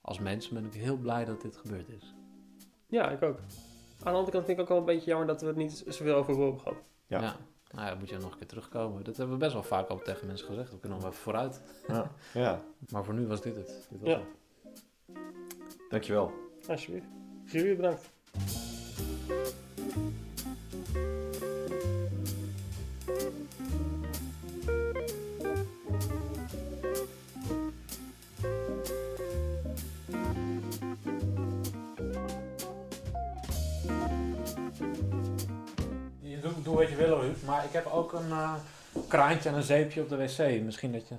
[0.00, 2.14] als mens ben ik heel blij dat dit gebeurd is.
[2.86, 3.38] ja, ik ook.
[4.04, 5.84] Aan de andere kant vind ik ook wel een beetje jammer dat we het niet
[5.88, 6.76] zoveel over hebben gehad.
[7.06, 7.20] Ja.
[7.20, 7.36] Ja.
[7.70, 9.04] Nou ja, moet je nog een keer terugkomen.
[9.04, 10.70] Dat hebben we best wel vaak al tegen mensen gezegd.
[10.70, 11.60] We kunnen nog wel even vooruit.
[11.88, 12.10] Ja.
[12.42, 12.60] ja.
[12.88, 13.86] Maar voor nu was dit het.
[13.90, 14.18] Dit was Ja.
[14.18, 15.22] het.
[15.88, 16.32] Dankjewel.
[16.68, 17.06] Alsjeblieft.
[17.44, 18.10] Jullie bedankt.
[36.64, 37.36] Doe, doe wat je wil, Ruud.
[37.46, 38.52] Maar ik heb ook een eh,
[39.08, 40.62] kraantje en een zeepje op de wc.
[40.62, 41.14] Misschien dat je...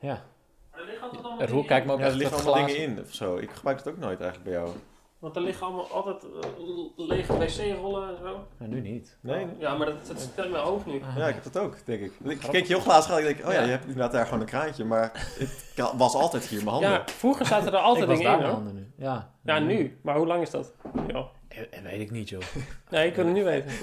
[0.00, 0.22] Ja.
[0.70, 2.76] Er liggen altijd allemaal Roel ook Ja, er liggen allemaal glazen.
[2.80, 3.36] dingen in of zo.
[3.36, 4.70] Ik gebruik het ook nooit eigenlijk bij jou.
[5.18, 6.48] Want er liggen allemaal altijd eh,
[6.96, 8.44] lege wc-rollen en zo.
[8.58, 9.18] Nou, nu niet.
[9.20, 9.44] Nee?
[9.44, 9.54] nee.
[9.58, 11.02] Ja, maar dat, dat zit in mijn hoofd nu.
[11.02, 11.16] Ah.
[11.16, 12.12] Ja, ik heb dat ook, denk ik.
[12.24, 13.18] Ik keek je heel glazig aan.
[13.18, 13.64] Ik denk, oh ja, Ja.
[13.64, 14.84] je hebt inderdaad daar gewoon een kraantje.
[14.84, 15.10] Maar
[15.74, 16.92] het was altijd hier in mijn handen.
[16.92, 18.64] Ja, vroeger zaten er altijd ik was dingen daar in mijn hoor.
[18.64, 19.04] handen nu.
[19.04, 19.30] Ja.
[19.44, 19.98] Ja, nu.
[20.02, 20.72] Maar hoe lang is dat?
[21.06, 21.26] Ja.
[21.70, 22.42] Eh, Weet ik niet, joh.
[22.90, 23.70] Nee, ik wil het nu weten.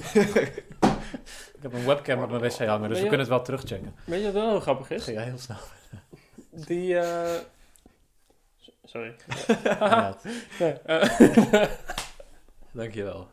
[1.55, 3.41] Ik heb een webcam op mijn wc hangen, dus Ben we je- kunnen het wel
[3.41, 3.95] terugchecken.
[4.05, 5.05] Weet je wat wel heel grappig is?
[5.05, 5.57] Ja, heel snel.
[6.51, 7.39] Die, eh...
[8.57, 9.15] s- Sorry.
[10.59, 11.70] Nee, eh,
[12.72, 13.28] dankjewel.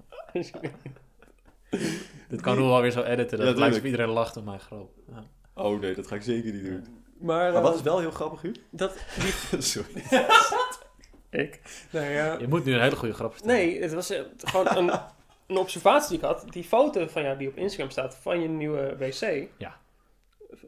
[2.28, 4.90] Dit kan Roel alweer zo editen, dat Ja, lijkt alsof iedereen lacht op mijn grap.
[5.08, 5.24] Ja.
[5.54, 6.86] Oh nee, dat ga ik zeker niet doen.
[7.20, 8.56] maar Maar wat eh, is wel heel grappig, Huub?
[8.70, 8.92] dat...
[9.50, 10.02] Die, Sorry.
[11.36, 11.60] Ik?
[11.90, 12.38] Ja.
[12.38, 13.56] Je moet nu een hele goede grap vertellen.
[13.56, 14.98] Nee, het was eh, gewoon een,
[15.46, 16.44] een observatie die ik had.
[16.52, 19.48] Die foto van jou die op Instagram staat van je nieuwe wc.
[19.58, 19.76] Ja.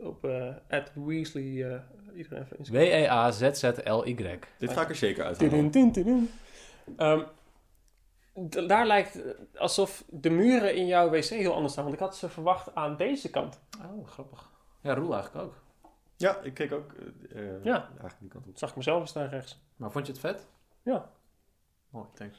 [0.00, 1.42] Op eh at Weasley.
[1.72, 1.80] eh
[2.16, 2.84] iedereen even Instagram.
[2.84, 4.38] W-E-A-Z-Z-L-Y.
[4.58, 5.50] Dit ga ik er zeker uithalen.
[5.50, 6.30] Tudun, tudun, tudun.
[6.96, 7.20] Ehm,
[8.48, 9.18] d- daar lijkt
[9.56, 11.84] alsof de muren in jouw wc heel anders staan.
[11.84, 13.60] Want ik had ze verwacht aan deze kant.
[13.94, 14.50] Oh, grappig.
[14.80, 15.54] Ja, Roel eigenlijk ook.
[16.16, 16.92] Ja, ik keek ook
[17.32, 17.74] eh, eh, Ja.
[17.88, 18.58] eigenlijk die kant op.
[18.58, 19.60] Zag ik mezelf eens daar rechts.
[19.76, 20.46] Maar vond je het vet?
[20.88, 21.06] Ja.
[21.92, 22.38] Mooi, thanks.